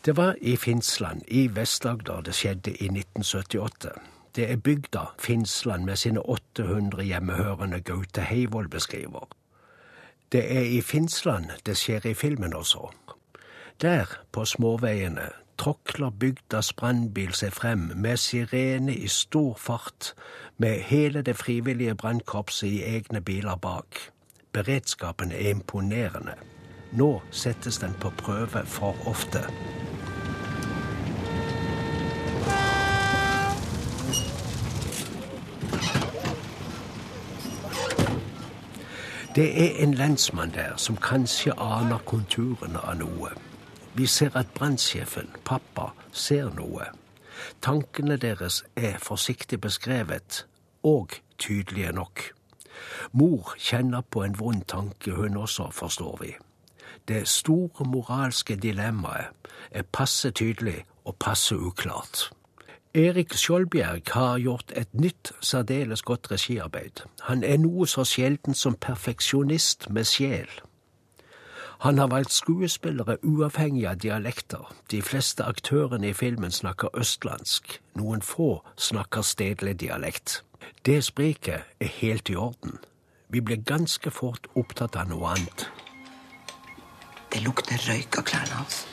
Det 0.05 0.13
var 0.17 0.37
i 0.41 0.57
Finnsland 0.61 1.25
i 1.33 1.47
Vest-Agder 1.49 2.27
det 2.27 2.35
skjedde 2.37 2.75
i 2.77 2.91
1978. 2.93 3.95
Det 4.37 4.51
er 4.51 4.57
bygda 4.57 5.01
Finnsland 5.19 5.85
med 5.85 5.97
sine 5.97 6.21
800 6.21 7.05
hjemmehørende 7.05 7.81
Gaute 7.81 8.21
Heivold 8.21 8.69
beskriver. 8.69 9.29
Det 10.33 10.57
er 10.57 10.61
i 10.61 10.81
Finnsland 10.81 11.45
det 11.67 11.77
skjer 11.77 12.07
i 12.07 12.15
filmen 12.15 12.55
også. 12.55 12.91
Der, 13.81 14.07
på 14.33 14.45
småveiene, 14.45 15.29
tråkler 15.59 16.11
bygdas 16.11 16.73
brannbil 16.73 17.31
seg 17.35 17.53
frem 17.55 17.93
med 17.95 18.17
sirene 18.17 18.95
i 18.95 19.07
stor 19.09 19.55
fart, 19.59 20.15
med 20.59 20.83
hele 20.91 21.23
det 21.23 21.37
frivillige 21.37 21.95
brannkorpset 21.95 22.69
i 22.69 22.83
egne 22.83 23.21
biler 23.21 23.57
bak. 23.57 23.99
Beredskapen 24.53 25.33
er 25.33 25.51
imponerende. 25.51 26.35
Nå 26.93 27.23
settes 27.31 27.79
den 27.79 27.95
på 28.01 28.11
prøve 28.19 28.67
for 28.67 28.95
ofte. 29.07 29.47
Det 39.35 39.63
er 39.63 39.83
en 39.83 39.95
lensmann 39.95 40.53
der 40.55 40.77
som 40.77 40.97
kanskje 40.97 41.57
aner 41.59 41.99
konturene 42.07 42.79
av 42.79 43.01
noe. 43.01 43.33
Vi 43.99 44.07
ser 44.07 44.37
at 44.39 44.53
brannsjefen, 44.55 45.33
pappa, 45.45 45.89
ser 46.13 46.53
noe. 46.55 46.87
Tankene 47.63 48.15
deres 48.17 48.61
er 48.77 49.01
forsiktig 49.03 49.59
beskrevet, 49.61 50.47
og 50.83 51.17
tydelige 51.39 51.93
nok. 51.93 52.23
Mor 53.13 53.57
kjenner 53.59 54.07
på 54.07 54.23
en 54.23 54.39
vond 54.39 54.63
tanke, 54.71 55.11
hun 55.11 55.37
også, 55.37 55.67
forstår 55.71 56.17
vi. 56.21 56.31
Det 57.09 57.29
store 57.29 57.91
moralske 57.91 58.55
dilemmaet 58.57 59.51
er 59.71 59.83
passe 59.83 60.31
tydelig 60.31 60.85
og 61.05 61.17
passe 61.19 61.59
uklart. 61.59 62.31
Erik 62.95 63.33
Skjoldbjerg 63.35 64.13
har 64.15 64.39
gjort 64.39 64.73
et 64.77 64.93
nytt, 64.95 65.33
særdeles 65.41 66.03
godt 66.03 66.31
regiarbeid. 66.31 67.01
Han 67.27 67.43
er 67.43 67.57
noe 67.59 67.89
så 67.91 68.05
sjelden 68.07 68.55
som 68.55 68.77
perfeksjonist 68.79 69.89
med 69.91 70.07
sjel. 70.07 70.51
Han 71.83 71.99
har 71.99 72.07
valgt 72.13 72.33
skuespillere 72.33 73.17
uavhengig 73.27 73.89
av 73.91 73.99
dialekter. 73.99 74.71
De 74.91 75.03
fleste 75.03 75.43
aktørene 75.43 76.13
i 76.13 76.15
filmen 76.15 76.55
snakker 76.55 76.95
østlandsk. 76.95 77.81
Noen 77.99 78.23
få 78.23 78.63
snakker 78.77 79.27
stedlig 79.27 79.75
dialekt. 79.81 80.45
Det 80.87 81.01
spriket 81.05 81.67
er 81.81 81.91
helt 81.99 82.31
i 82.31 82.37
orden. 82.37 82.79
Vi 83.29 83.41
blir 83.41 83.65
ganske 83.67 84.11
fort 84.11 84.47
opptatt 84.55 84.95
av 84.95 85.11
noe 85.11 85.35
annet. 85.35 85.67
Det 87.35 87.43
lukter 87.43 87.91
røyk 87.91 88.23
av 88.23 88.31
klærne 88.31 88.63
hans. 88.63 88.87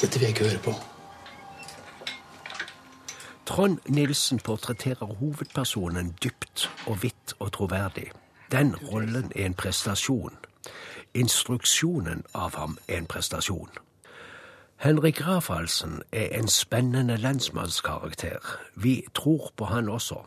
Dette 0.00 0.16
vil 0.16 0.30
jeg 0.30 0.38
ikke 0.38 0.48
høre 0.48 0.64
på. 0.70 0.91
Trond 3.52 3.78
Nilsen 3.88 4.38
portretterer 4.38 5.06
hovedpersonen 5.06 6.14
dypt 6.24 6.70
og 6.86 6.96
hvitt 7.02 7.34
og 7.38 7.50
troverdig. 7.52 8.06
Den 8.52 8.70
rollen 8.76 9.32
er 9.36 9.44
en 9.46 9.54
prestasjon. 9.54 10.38
Instruksjonen 11.14 12.22
av 12.32 12.56
ham 12.56 12.78
er 12.88 13.02
en 13.02 13.10
prestasjon. 13.12 13.68
Henrik 14.80 15.20
Rafaelsen 15.26 16.00
er 16.12 16.32
en 16.38 16.48
spennende 16.48 17.18
lensmannskarakter. 17.20 18.40
Vi 18.74 19.04
tror 19.14 19.52
på 19.56 19.68
han 19.68 19.88
også. 19.88 20.22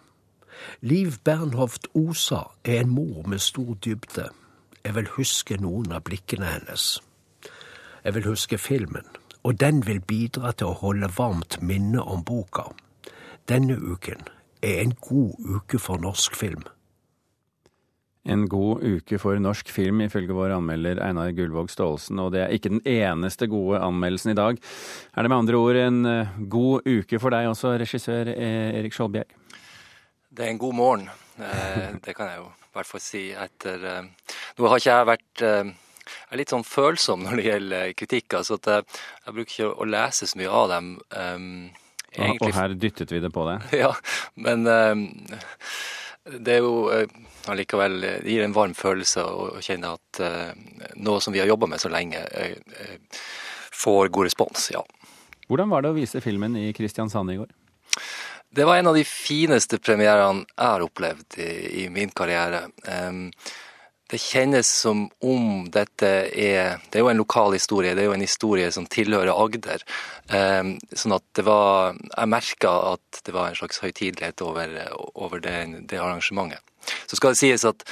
Liv 0.81 1.17
Bernhoft 1.23 1.87
Osa 1.95 2.43
er 2.63 2.79
en 2.79 2.93
mor 2.93 3.25
med 3.27 3.39
stor 3.39 3.73
dybde. 3.73 4.29
Jeg 4.83 4.95
vil 4.95 5.13
huske 5.17 5.57
noen 5.57 5.97
av 5.97 6.05
blikkene 6.05 6.45
hennes. 6.45 7.01
Jeg 8.03 8.15
vil 8.15 8.29
huske 8.29 8.57
filmen, 8.57 9.09
og 9.43 9.59
den 9.59 9.87
vil 9.87 10.01
bidra 10.01 10.51
til 10.51 10.67
å 10.67 10.81
holde 10.85 11.09
varmt 11.17 11.61
minne 11.61 12.05
om 12.05 12.21
boka. 12.23 12.69
Denne 13.45 13.75
uken 13.77 14.23
er 14.65 14.79
en 14.81 14.95
god 15.05 15.35
uke 15.37 15.77
for 15.77 16.01
norsk 16.01 16.33
film. 16.33 16.63
En 18.25 18.47
god 18.49 18.81
uke 18.81 19.19
for 19.21 19.37
norsk 19.37 19.69
film, 19.69 20.01
ifølge 20.01 20.33
vår 20.33 20.55
anmelder 20.55 20.97
Einar 21.05 21.29
Gullvåg 21.37 21.69
Staalesen. 21.69 22.17
Og 22.23 22.31
det 22.33 22.41
er 22.41 22.55
ikke 22.55 22.71
den 22.73 22.81
eneste 22.89 23.45
gode 23.51 23.83
anmeldelsen 23.85 24.33
i 24.33 24.37
dag. 24.39 24.57
Er 25.13 25.21
det 25.21 25.29
med 25.29 25.37
andre 25.37 25.61
ord 25.61 25.77
en 25.77 26.01
eh, 26.09 26.33
god 26.49 26.89
uke 26.89 27.21
for 27.21 27.37
deg 27.37 27.51
også, 27.51 27.75
regissør 27.83 28.33
eh, 28.33 28.79
Erik 28.81 28.97
Skjoldbjerg? 28.97 29.37
Det 30.33 30.47
er 30.47 30.55
en 30.55 30.63
god 30.65 30.79
morgen. 30.81 31.07
Eh, 31.37 31.93
det 32.01 32.17
kan 32.17 32.33
jeg 32.33 32.41
jo 32.41 32.49
i 32.49 32.75
hvert 32.79 32.89
fall 32.95 33.05
si 33.05 33.25
etter 33.29 33.83
Nå 34.57 34.67
har 34.67 34.81
ikke 34.81 34.89
jeg 34.97 35.11
vært 35.13 35.41
jeg 35.45 36.33
er 36.33 36.39
litt 36.41 36.51
sånn 36.51 36.65
følsom 36.65 37.23
når 37.23 37.37
det 37.37 37.45
gjelder 37.45 37.93
kritikker, 37.97 38.43
så 38.45 38.57
at 38.57 38.67
Jeg, 38.73 38.85
jeg 39.25 39.35
bruker 39.37 39.53
ikke 39.53 39.69
å 39.69 39.87
lese 39.89 40.27
så 40.27 40.37
mye 40.41 40.51
av 40.53 40.71
dem. 40.73 40.89
Egentlig. 42.15 42.49
Og 42.49 42.57
her 42.57 42.75
dyttet 42.79 43.13
vi 43.13 43.21
det 43.23 43.31
på 43.33 43.45
deg. 43.49 43.69
Ja, 43.83 43.91
men 44.39 44.65
det 46.25 46.55
er 46.55 46.63
jo 46.63 46.89
allikevel 47.51 47.99
det 48.01 48.13
gir 48.25 48.45
en 48.45 48.55
varm 48.55 48.73
følelse 48.77 49.23
å 49.25 49.61
kjenne 49.61 49.93
at 49.97 50.21
noe 50.95 51.21
som 51.21 51.35
vi 51.35 51.43
har 51.43 51.51
jobba 51.51 51.69
med 51.69 51.83
så 51.83 51.91
lenge, 51.93 52.23
får 53.75 54.09
god 54.15 54.31
respons. 54.31 54.71
ja. 54.73 54.81
Hvordan 55.49 55.69
var 55.69 55.85
det 55.85 55.91
å 55.91 55.97
vise 55.97 56.21
filmen 56.23 56.55
i 56.57 56.71
Kristiansand 56.73 57.33
i 57.33 57.37
går? 57.37 57.51
Det 58.55 58.65
var 58.65 58.79
en 58.79 58.87
av 58.87 58.95
de 58.95 59.03
fineste 59.03 59.77
premierene 59.83 60.45
jeg 60.47 60.69
har 60.71 60.83
opplevd 60.85 61.37
i, 61.43 61.51
i 61.83 61.85
min 61.91 62.11
karriere. 62.15 62.65
Um, 62.87 63.27
det 64.15 64.21
kjennes 64.23 64.69
som 64.69 65.09
om 65.19 65.65
dette 65.71 66.09
er 66.31 66.79
Det 66.89 66.99
er 66.99 67.03
jo 67.03 67.11
en 67.11 67.19
lokal 67.19 67.55
historie, 67.55 67.95
det 67.95 68.05
er 68.05 68.09
jo 68.09 68.15
en 68.15 68.23
historie 68.23 68.71
som 68.71 68.87
tilhører 68.87 69.33
Agder. 69.33 69.83
Um, 70.31 70.75
sånn 70.95 71.17
at 71.17 71.25
det 71.35 71.43
var 71.47 71.97
Jeg 71.97 72.31
merka 72.31 72.71
at 72.93 73.23
det 73.27 73.33
var 73.35 73.49
en 73.49 73.57
slags 73.59 73.81
høytidelighet 73.83 74.41
over, 74.45 74.75
over 75.15 75.41
det, 75.43 75.57
det, 75.89 75.99
arrangementet. 75.99 76.63
Så 77.09 77.19
skal 77.19 77.33
det 77.33 77.41
sies 77.41 77.65
at 77.67 77.83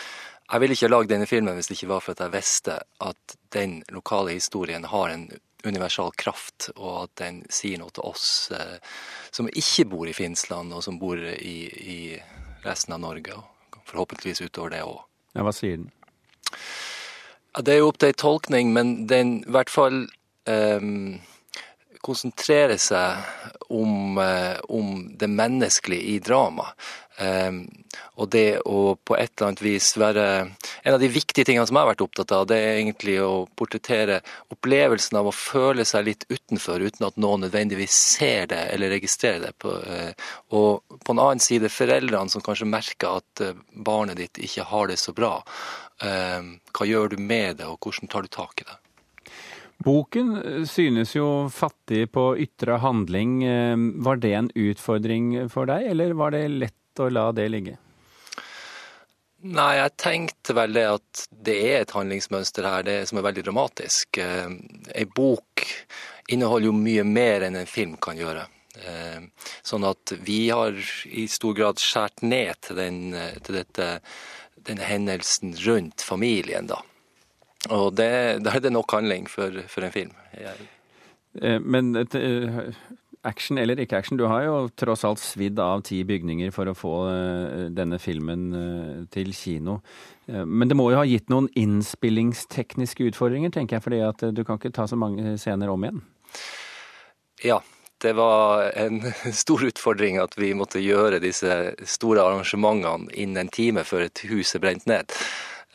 jeg 0.53 0.61
ville 0.61 0.77
ikke 0.77 0.91
lagd 0.91 1.11
denne 1.11 1.27
filmen 1.27 1.57
hvis 1.57 1.71
det 1.71 1.79
ikke 1.79 1.91
var 1.91 2.03
for 2.05 2.15
at 2.15 2.21
jeg 2.23 2.35
visste 2.35 2.77
at 3.03 3.35
den 3.55 3.81
lokale 3.91 4.35
historien 4.37 4.85
har 4.85 5.09
en 5.09 5.25
universal 5.63 6.11
kraft, 6.19 6.69
og 6.75 7.05
at 7.05 7.15
den 7.23 7.41
sier 7.51 7.79
noe 7.79 7.91
til 7.95 8.03
oss 8.05 8.51
eh, 8.51 8.77
som 9.31 9.47
ikke 9.47 9.87
bor 9.95 10.09
i 10.11 10.15
Finnsland, 10.15 10.75
og 10.75 10.83
som 10.83 10.99
bor 10.99 11.17
i, 11.17 11.57
i 11.71 11.99
resten 12.67 12.95
av 12.95 13.01
Norge, 13.05 13.39
og 13.39 13.79
forhåpentligvis 13.87 14.43
utover 14.43 14.75
det 14.75 14.83
òg. 14.83 14.99
Ja, 15.33 15.47
hva 15.47 15.55
sier 15.55 15.79
den? 15.79 15.87
Ja, 17.53 17.61
det 17.61 17.75
er 17.75 17.83
jo 17.83 17.91
opp 17.91 17.99
til 18.01 18.13
en 18.13 18.19
tolkning, 18.21 18.73
men 18.73 18.95
den 19.09 19.35
i 19.43 19.53
hvert 19.53 19.69
fall 19.69 20.07
um, 20.49 21.21
konsentrerer 22.03 22.79
seg 22.81 23.63
om, 23.73 24.17
uh, 24.17 24.59
om, 24.69 25.11
det 25.17 25.29
menneskelige 25.31 26.13
i 26.13 26.19
drama. 26.23 26.67
Um, 27.19 27.63
og 28.17 28.31
det 28.33 28.57
å 28.65 28.95
på 29.05 29.15
et 29.19 29.35
eller 29.35 29.51
annet 29.51 29.61
vis 29.61 29.91
være 30.01 30.23
En 30.81 30.95
av 30.95 30.97
de 30.97 31.11
viktige 31.13 31.45
tingene 31.45 31.67
som 31.69 31.77
jeg 31.77 31.85
har 31.85 31.91
vært 31.91 32.01
opptatt 32.01 32.31
av, 32.33 32.47
det 32.49 32.57
er 32.57 32.79
egentlig 32.79 33.19
å 33.21 33.45
portrettere 33.55 34.17
opplevelsen 34.51 35.19
av 35.19 35.29
å 35.29 35.35
føle 35.35 35.85
seg 35.85 36.07
litt 36.07 36.25
utenfor, 36.27 36.81
uten 36.81 37.05
at 37.07 37.19
noen 37.21 37.45
nødvendigvis 37.45 37.99
ser 38.17 38.49
det 38.51 38.63
eller 38.73 38.91
registrerer 38.97 39.45
det. 39.45 39.53
På, 39.61 39.77
uh, 39.77 40.11
og 40.57 40.99
på 41.05 41.15
en 41.15 41.23
annen 41.23 41.43
side 41.43 41.71
foreldrene 41.71 42.33
som 42.33 42.43
kanskje 42.43 42.67
merker 42.67 43.21
at 43.21 43.45
uh, 43.45 43.55
barnet 43.73 44.19
ditt 44.19 44.41
ikke 44.43 44.67
har 44.73 44.91
det 44.91 44.99
så 44.99 45.15
bra. 45.15 45.37
Hva 46.03 46.85
gjør 46.89 47.13
du 47.13 47.21
med 47.21 47.61
det, 47.61 47.67
og 47.69 47.77
hvordan 47.79 48.09
tar 48.11 48.25
du 48.25 48.31
tak 48.33 48.59
i 48.59 48.65
det? 48.67 48.82
Boken 49.83 50.65
synes 50.69 51.15
jo 51.15 51.49
fattig 51.51 52.05
på 52.15 52.25
ytre 52.39 52.77
handling. 52.83 53.41
Var 54.05 54.21
det 54.23 54.33
en 54.37 54.51
utfordring 54.55 55.49
for 55.51 55.67
deg, 55.67 55.89
eller 55.91 56.15
var 56.19 56.35
det 56.35 56.45
lett 56.51 57.01
å 57.03 57.09
la 57.11 57.31
det 57.35 57.49
ligge? 57.51 57.75
Nei, 59.43 59.73
jeg 59.75 59.91
tenkte 59.99 60.55
vel 60.55 60.75
det 60.77 60.85
at 60.87 61.23
det 61.43 61.55
er 61.67 61.81
et 61.81 61.91
handlingsmønster 61.91 62.63
her 62.63 62.85
det 62.87 62.97
som 63.09 63.19
er 63.19 63.25
veldig 63.25 63.43
dramatisk. 63.43 64.21
Ei 64.23 65.03
bok 65.03 65.65
inneholder 66.31 66.69
jo 66.69 66.75
mye 66.77 67.03
mer 67.03 67.43
enn 67.49 67.59
en 67.59 67.67
film 67.67 67.97
kan 67.99 68.15
gjøre. 68.15 68.45
Sånn 69.67 69.83
at 69.83 70.15
vi 70.23 70.47
har 70.47 70.79
i 71.11 71.27
stor 71.27 71.57
grad 71.57 71.81
skåret 71.83 72.23
ned 72.23 72.55
til, 72.63 72.79
den, 72.79 73.01
til 73.43 73.59
dette 73.59 73.89
denne 74.63 74.87
hendelsen 74.87 75.57
rundt 75.65 76.01
familien, 76.07 76.71
da. 76.71 76.79
Og 77.71 77.93
det, 77.95 78.11
da 78.43 78.57
er 78.57 78.63
det 78.63 78.73
nok 78.73 78.91
handling 78.91 79.29
for, 79.31 79.63
for 79.71 79.85
en 79.85 79.93
film. 79.93 80.15
Jeg... 80.35 80.67
Eh, 81.41 81.59
men 81.59 81.95
eh, 81.95 82.59
action 83.23 83.57
eller 83.57 83.79
ikke 83.79 83.97
action, 83.97 84.17
du 84.19 84.25
har 84.27 84.43
jo 84.43 84.57
tross 84.75 85.05
alt 85.07 85.21
svidd 85.23 85.59
av 85.63 85.85
ti 85.87 86.01
bygninger 86.03 86.51
for 86.53 86.67
å 86.67 86.75
få 86.75 86.95
eh, 87.09 87.69
denne 87.73 87.99
filmen 88.03 88.49
til 89.13 89.31
kino. 89.37 89.79
Men 90.27 90.69
det 90.71 90.77
må 90.79 90.89
jo 90.91 91.01
ha 91.01 91.07
gitt 91.07 91.31
noen 91.31 91.49
innspillingstekniske 91.59 93.09
utfordringer, 93.11 93.51
tenker 93.51 93.75
jeg, 93.77 93.83
fordi 93.83 94.03
at 94.07 94.21
du 94.31 94.43
kan 94.47 94.59
ikke 94.59 94.71
ta 94.75 94.85
så 94.87 94.99
mange 94.99 95.35
scener 95.39 95.71
om 95.71 95.83
igjen? 95.83 96.03
Ja, 97.43 97.57
det 98.03 98.13
var 98.15 98.69
en 98.79 99.01
stor 99.43 99.65
utfordring 99.67 100.19
at 100.23 100.37
vi 100.39 100.53
måtte 100.55 100.83
gjøre 100.83 101.19
disse 101.23 101.73
store 101.87 102.23
arrangementene 102.23 103.11
innen 103.11 103.45
en 103.45 103.51
time 103.51 103.83
før 103.87 104.07
et 104.07 104.23
hus 104.31 104.55
er 104.55 104.63
brent 104.63 104.87
ned. 104.87 105.11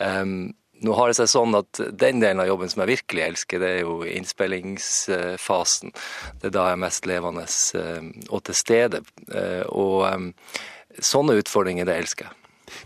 Um, 0.01 0.55
nå 0.85 0.95
har 0.95 1.11
det 1.11 1.19
seg 1.19 1.31
sånn 1.31 1.57
at 1.59 1.81
den 1.99 2.23
delen 2.23 2.43
av 2.43 2.49
jobben 2.49 2.71
som 2.71 2.83
jeg 2.85 2.93
virkelig 2.95 3.25
elsker, 3.25 3.63
det 3.63 3.71
er 3.77 3.81
jo 3.83 4.01
innspillingsfasen. 4.07 5.95
Det 6.41 6.51
er 6.51 6.55
da 6.55 6.67
jeg 6.69 6.79
er 6.79 6.83
mest 6.85 7.09
levende 7.11 7.47
eh, 7.81 8.11
og 8.29 8.43
til 8.47 8.59
stede. 8.59 9.03
Eh, 9.33 9.65
og 9.69 10.05
eh, 10.09 10.59
sånne 10.99 11.39
utfordringer, 11.41 11.89
det 11.89 11.99
elsker 12.05 12.29
jeg. 12.29 12.35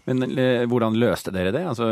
Men 0.06 0.22
hvordan 0.70 0.94
løste 0.94 1.32
dere 1.34 1.50
det? 1.50 1.64
Altså, 1.66 1.88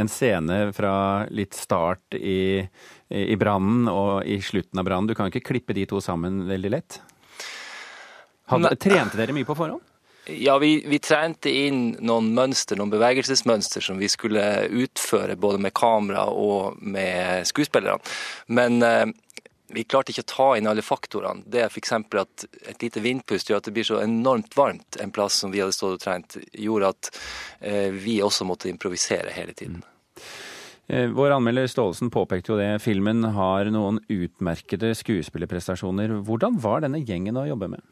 en 0.00 0.08
scene 0.08 0.56
fra 0.72 0.94
litt 1.28 1.52
start 1.52 2.16
i, 2.16 2.64
i 3.12 3.36
brannen 3.36 3.84
og 3.92 4.24
i 4.24 4.38
slutten 4.40 4.80
av 4.80 4.86
brannen. 4.88 5.10
Du 5.10 5.12
kan 5.18 5.28
ikke 5.28 5.44
klippe 5.44 5.76
de 5.76 5.84
to 5.90 6.00
sammen 6.00 6.46
veldig 6.48 6.72
lett? 6.72 6.96
Hadde, 8.48 8.72
trente 8.80 9.20
dere 9.20 9.36
mye 9.36 9.44
på 9.44 9.58
forhånd? 9.58 9.84
Ja, 10.28 10.58
vi, 10.58 10.84
vi, 10.86 10.98
trente 10.98 11.50
inn 11.50 11.92
noen 12.02 12.32
mønster, 12.34 12.78
noen 12.78 12.90
bevegelsesmønster 12.90 13.84
som 13.84 14.00
vi 14.02 14.08
skulle 14.10 14.42
utføre 14.74 15.36
både 15.38 15.60
med 15.62 15.74
kamera 15.78 16.24
og 16.26 16.80
med 16.82 17.46
skuespillerne. 17.46 18.02
Men 18.50 18.82
eh, 18.82 19.06
vi 19.70 19.84
klarte 19.86 20.10
ikke 20.10 20.24
å 20.24 20.30
ta 20.32 20.48
inn 20.58 20.66
alle 20.66 20.82
faktorene. 20.82 21.46
Det 21.46 21.62
er 21.62 21.70
f.eks. 21.70 21.94
at 21.94 22.46
et 22.72 22.82
lite 22.82 23.02
vindpust 23.04 23.50
gjør 23.50 23.62
at 23.62 23.70
det 23.70 23.76
blir 23.78 23.86
så 23.86 24.02
enormt 24.02 24.58
varmt 24.58 24.98
en 25.02 25.14
plass 25.14 25.38
som 25.44 25.54
vi 25.54 25.62
hadde 25.62 25.76
stått 25.76 26.00
og 26.00 26.02
trent, 26.02 26.38
gjorde 26.52 26.90
at 26.96 27.10
eh, 27.60 27.94
vi 27.94 28.18
også 28.22 28.48
måtte 28.50 28.70
improvisere 28.72 29.30
hele 29.36 29.54
tiden. 29.54 29.82
Mm. 29.82 29.92
Vår 30.86 31.32
anmelder 31.34 31.66
Staalesen 31.66 32.12
påpekte 32.14 32.52
jo 32.52 32.58
det. 32.60 32.76
Filmen 32.78 33.24
har 33.34 33.66
noen 33.74 33.98
utmerkede 34.06 34.92
skuespillerprestasjoner. 34.94 36.20
Hvordan 36.26 36.60
var 36.62 36.84
denne 36.84 37.00
gjengen 37.02 37.38
å 37.38 37.46
jobbe 37.48 37.72
med? 37.74 37.82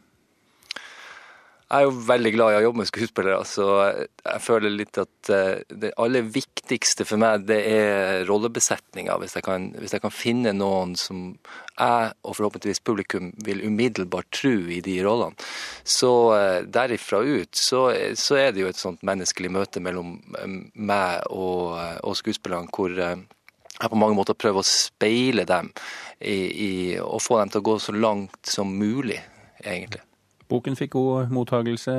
Jeg 1.64 1.81
er 1.81 1.87
jo 1.88 1.94
veldig 2.07 2.31
glad 2.35 2.53
i 2.53 2.57
å 2.59 2.64
jobbe 2.66 2.83
med 2.83 2.88
skuespillere, 2.90 3.38
så 3.48 3.66
jeg 3.88 4.42
føler 4.44 4.74
litt 4.77 4.98
at 5.00 5.31
eh, 5.33 5.62
det 5.72 5.94
aller 5.98 6.27
viktigste 6.29 7.07
for 7.09 7.18
meg, 7.22 7.46
det 7.48 7.57
er 7.70 8.27
rollebesetninga. 8.29 9.16
Hvis, 9.22 9.38
hvis, 9.40 9.94
jeg 9.96 10.05
kan 10.05 10.12
finne 10.12 10.53
noen 10.53 10.92
som 11.00 11.24
jeg, 11.33 12.12
og 12.20 12.37
forhåpentligvis 12.37 12.85
publikum, 12.85 13.33
vil 13.48 13.64
umiddelbart 13.64 14.29
tro 14.37 14.53
i 14.77 14.83
de 14.85 14.98
rollene. 15.07 15.48
Så 15.88 16.12
eh, 16.37 16.61
derifra 16.68 17.24
ut 17.24 17.57
så, 17.57 17.88
så 18.12 18.38
er 18.44 18.53
det 18.53 18.66
jo 18.66 18.70
et 18.70 18.85
sånt 18.85 19.03
menneskelig 19.03 19.55
møte 19.57 19.83
mellom 19.83 20.18
eh, 20.37 20.57
meg 20.77 21.27
og, 21.33 21.81
og 22.05 22.20
skuespillerne, 22.20 22.68
hvor 22.77 22.92
jeg 22.92 23.90
på 23.90 23.98
mange 23.98 24.20
måter 24.20 24.37
prøver 24.37 24.61
å 24.61 24.68
speile 24.68 25.48
dem 25.48 25.72
i, 26.20 26.38
i, 26.38 26.72
og 27.00 27.24
få 27.24 27.40
dem 27.40 27.50
til 27.50 27.64
å 27.64 27.70
gå 27.72 27.81
så 27.83 27.96
langt 27.96 28.53
som 28.53 28.77
mulig, 28.79 29.22
egentlig. 29.64 30.05
Boken 30.48 30.76
fikk 30.76 30.94
god 30.96 31.33
mottagelse 31.35 31.92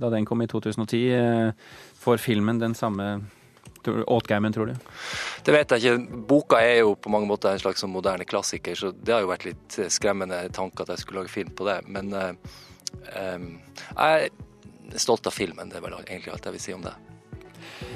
da 0.00 0.10
den 0.12 0.26
kom 0.28 0.42
i 0.42 0.48
2010. 0.50 1.54
Får 2.00 2.22
filmen 2.22 2.60
den 2.62 2.76
samme 2.78 3.18
åtgeimen, 3.84 4.52
tror 4.52 4.66
du? 4.66 4.74
Det 5.44 5.52
vet 5.52 5.70
jeg 5.74 5.84
ikke. 5.84 6.20
Boka 6.28 6.60
er 6.64 6.80
jo 6.80 6.94
på 6.96 7.12
mange 7.12 7.28
måter 7.28 7.52
en 7.52 7.60
slags 7.60 7.84
sånn 7.84 7.92
moderne 7.92 8.24
klassiker, 8.28 8.76
så 8.78 8.92
det 8.96 9.12
har 9.12 9.24
jo 9.24 9.32
vært 9.32 9.48
litt 9.48 9.78
skremmende 9.92 10.40
tanke 10.56 10.84
at 10.84 10.94
jeg 10.94 11.04
skulle 11.04 11.24
lage 11.24 11.34
film 11.34 11.52
på 11.56 11.68
det. 11.68 11.80
Men 11.92 12.12
uh, 12.16 12.30
um, 13.36 13.50
jeg 13.90 14.30
er 14.30 15.00
stolt 15.00 15.26
av 15.28 15.36
filmen, 15.36 15.68
det 15.68 15.80
er 15.80 15.84
vel 15.84 15.98
egentlig 16.00 16.32
alt 16.32 16.48
jeg 16.48 16.56
vil 16.56 16.64
si 16.64 16.76
om 16.76 16.84
det. 16.86 16.94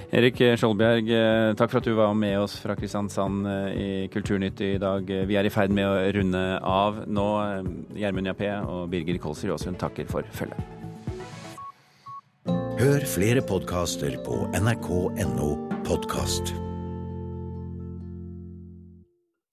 Erik 0.09 0.41
Skjoldbjerg, 0.57 1.11
eh, 1.13 1.55
takk 1.59 1.71
for 1.71 1.83
at 1.83 1.89
du 1.89 1.93
var 1.99 2.15
med 2.17 2.39
oss 2.41 2.57
fra 2.63 2.77
Kristiansand 2.79 3.47
eh, 3.47 3.69
i 3.77 3.91
Kulturnytt 4.13 4.61
i 4.65 4.73
dag. 4.81 5.05
Vi 5.05 5.37
er 5.37 5.45
i 5.45 5.53
ferd 5.53 5.75
med 5.75 5.85
å 5.85 5.99
runde 6.17 6.45
av 6.65 7.03
nå. 7.07 7.29
Eh, 7.45 7.69
Gjermund 8.01 8.31
Jappé 8.33 8.53
og 8.63 8.89
Birger 8.93 9.21
Kolsrud 9.23 9.53
Aasund 9.57 9.81
takker 9.81 10.09
for 10.09 10.25
følget. 10.33 10.77
Hør 12.79 13.05
flere 13.11 13.43
podkaster 13.43 14.17
på 14.25 14.47
nrk.no 14.55 15.51
podkast. 15.85 16.55